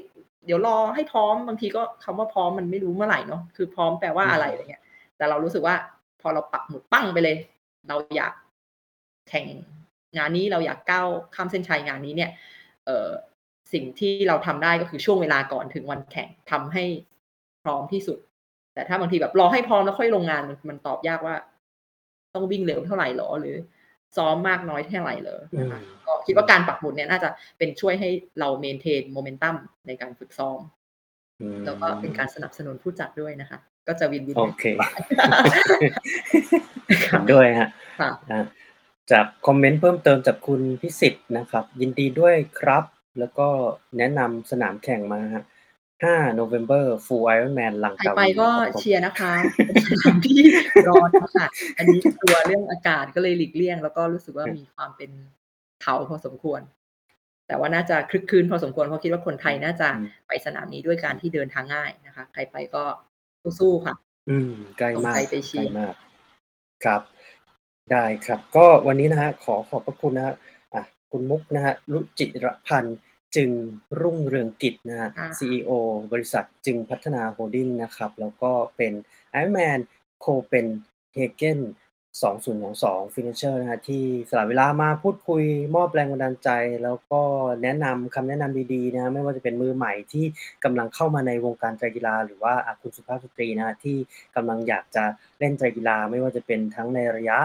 [0.46, 4.82] เดี๋ยวรอให้พร้อมบางทีก็คำว่าพร้อมมันไม่รู้เมื่อไรเนาะคือพร้อมแปลว่าอะไรอะไรอืมเงี้ย
[5.22, 5.76] แต่เรารู้สึกว่า
[6.20, 7.36] พอเราปักหมุดปั้งไปเลย
[7.88, 8.32] เราอยาก
[9.28, 9.46] แข่ง
[10.16, 12.30] งานนี้เราอยากก้าวข้ามเส้นชัยงานนี้เนี่ย
[12.86, 13.08] เอ่อ
[13.72, 16.84] สิ่งที่เราทำได้ก็คือช่วงเวลาก่อนถึงวันแข่งทำให้
[17.62, 18.18] พร้อมที่สุด
[18.74, 21.34] แต่ถ้าบางทีแบบรอให้พร้อมแล้วค่อยลงงานมันมันตอบยากว่า
[22.34, 23.56] ต้องวิ่งเร็วเท่าไรเหรอหรือ
[24.16, 28.08] ซ้อมมากน้อยแค่ไหนเหรออืมนะคะก็คิอดืว่าการมปักหมุดเนี่ยน่าจะเป็นช่วยให้
[28.40, 29.56] เรา maintain Momentum
[29.86, 30.58] ในการฝึกซ้อม
[31.40, 33.58] อืแล้วก็เป็นการมสนับสนุนผู้จัดด้วยนะคะ
[33.88, 34.92] ก็จะวินๆโอกันเคทุกฝ่าย
[37.02, 37.68] เคห็่ะนด้วยครับ
[38.00, 38.44] ค่ะอา
[39.12, 42.84] จากคอมเมนต์เพิ่มเติมจากคุณพิสิทธิ์นะครับ ยินดีด้วยครับ
[43.18, 43.48] แล้วก็
[43.98, 45.44] แนะนำสนามแข่งมาครับ
[46.02, 49.32] 5 November Full Ironman ลังกใคราไปวีก็ครับผเมชียร์นะคะ
[49.66, 50.40] เป็นสถานที่
[50.88, 51.46] ร้อนค่ะ
[51.78, 55.10] อันนี้กลัวเรื่องอากาศก็เลยหลีกเลี่ยง แล้วก็รู้สึกว่าครับมีความเป็น
[55.82, 56.60] เขาพอสมควร
[57.46, 62.84] แต่ว่าน่าจะครึกครื้นพอสมควรเพราะคิดว่าคนไทอืมยน่าจะอืมไปสนามนี้ด้วยกคารับรที่เดินทางง่ายนะคะ ใครไปก็
[63.60, 63.94] สู้ๆค่ะ
[64.28, 65.94] อืม ใกล้มส่งใากจไปเชใกลี้ยร์ มาก
[66.84, 67.00] ครับ
[67.92, 70.36] ได้ครับ ก็วันนี้นะครับขอขอบพระคุณนะครับ
[70.74, 72.98] อะคุณมุกนะครับรุจิรพันธ์
[73.36, 73.50] จึง
[74.00, 75.70] รุ่งเรืองกิจนะครับค่ซะีอีโอ
[76.12, 78.92] บริษัทจึงพัฒนาโฮลดิงส์นะครับ แล้วก็เป็น
[79.40, 79.80] Ironman
[80.24, 81.60] Copenhagen
[82.20, 85.42] 2022 Finisher นะครับที่สละเวลามาพูดคุย
[85.74, 86.50] มอบแรงบันดาลใจ
[86.82, 87.20] แล้วก็
[87.62, 90.24] แนะนำคำแนะนำดีๆนะไม่ว่าจะเป็นมือใหม่ที่
[90.64, 93.96] กำลังเข้ามาในวงการไตรกีฬา หรือว่าคุณสุภาพสตรีนะที่
[94.36, 95.04] กำลังอยากจะ
[95.38, 97.38] เล่นไตรกีฬา ไม่ว่าจะเป็นทั้งในระยะ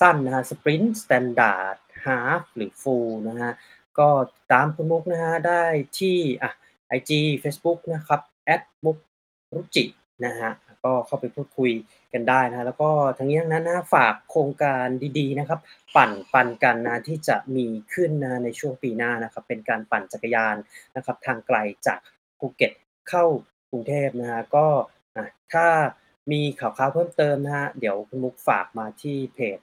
[0.00, 3.54] สั้นนะครับ sprint standard half หรือ Full นะครับ
[3.98, 4.08] ก็
[4.52, 5.62] ตามคุณมุกนะครับได้
[5.98, 6.50] ที่อะ
[6.88, 8.20] ไอจีเฟซบุ๊กนะครับ
[8.54, 8.96] @มุก
[9.54, 9.84] รุจิ
[10.24, 10.54] นะครับ
[10.84, 11.72] ก็เข้าไปพูดคุย
[12.12, 14.86] กันได้นะแล้วก็ทั้งนี้ทั้งนั้นนะฝากโครงการ
[15.18, 15.60] ดีๆนะครับ
[15.96, 20.56] ปั่นปันกันนะที่จะมีขึ้นนะในช่วงปีหน้านะครับ เป็นการปั่นจักรยาน
[20.96, 21.56] นะครับ ทางไกล
[21.86, 21.98] จาก
[22.38, 22.72] ภูเก็ต
[23.08, 23.24] เข้า
[23.70, 24.66] กรุงเทพนะฮะก็
[25.16, 25.66] อะถ้า
[26.32, 29.58] มีข่าวๆเพิ่มเติมนะฮะเดี๋ยวคุณมุกฝากมาที่เพจ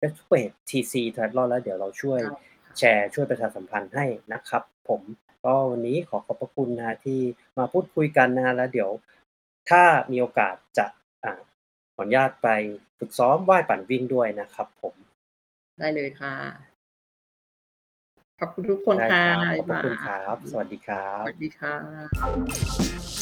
[0.00, 5.02] Facebook Page TC Triathlon แล้วเดี๋ยวเราช่วยได้ค่ะแชร์ช่วยประชาสัมพันธ์ให้นะครับ ผม
[5.44, 7.20] ก็วันนี้ขอขอบพระคุณนะฮะที่
[7.58, 8.90] มาพูดคุยกันนะฮะแล้วเดี๋ยว
[9.70, 9.82] ถ้า
[10.12, 10.86] มีโอกาสจะ
[11.24, 11.32] อ่า
[11.94, 12.48] ขออนุญาตไป
[12.98, 14.94] ฝึกซ้อมว่ายปั่นวิ่งด้วยนะครับ ผม
[15.78, 16.34] ได้เลยค่ะ
[18.38, 23.21] ขอบคุณทุกคนได้ค่ะครับขอบพระคุณบ๊ายคบายรับ สวัสดีครัสบวัสดีค่ะ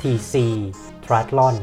[0.00, 0.72] tc
[1.06, 1.56] triathlon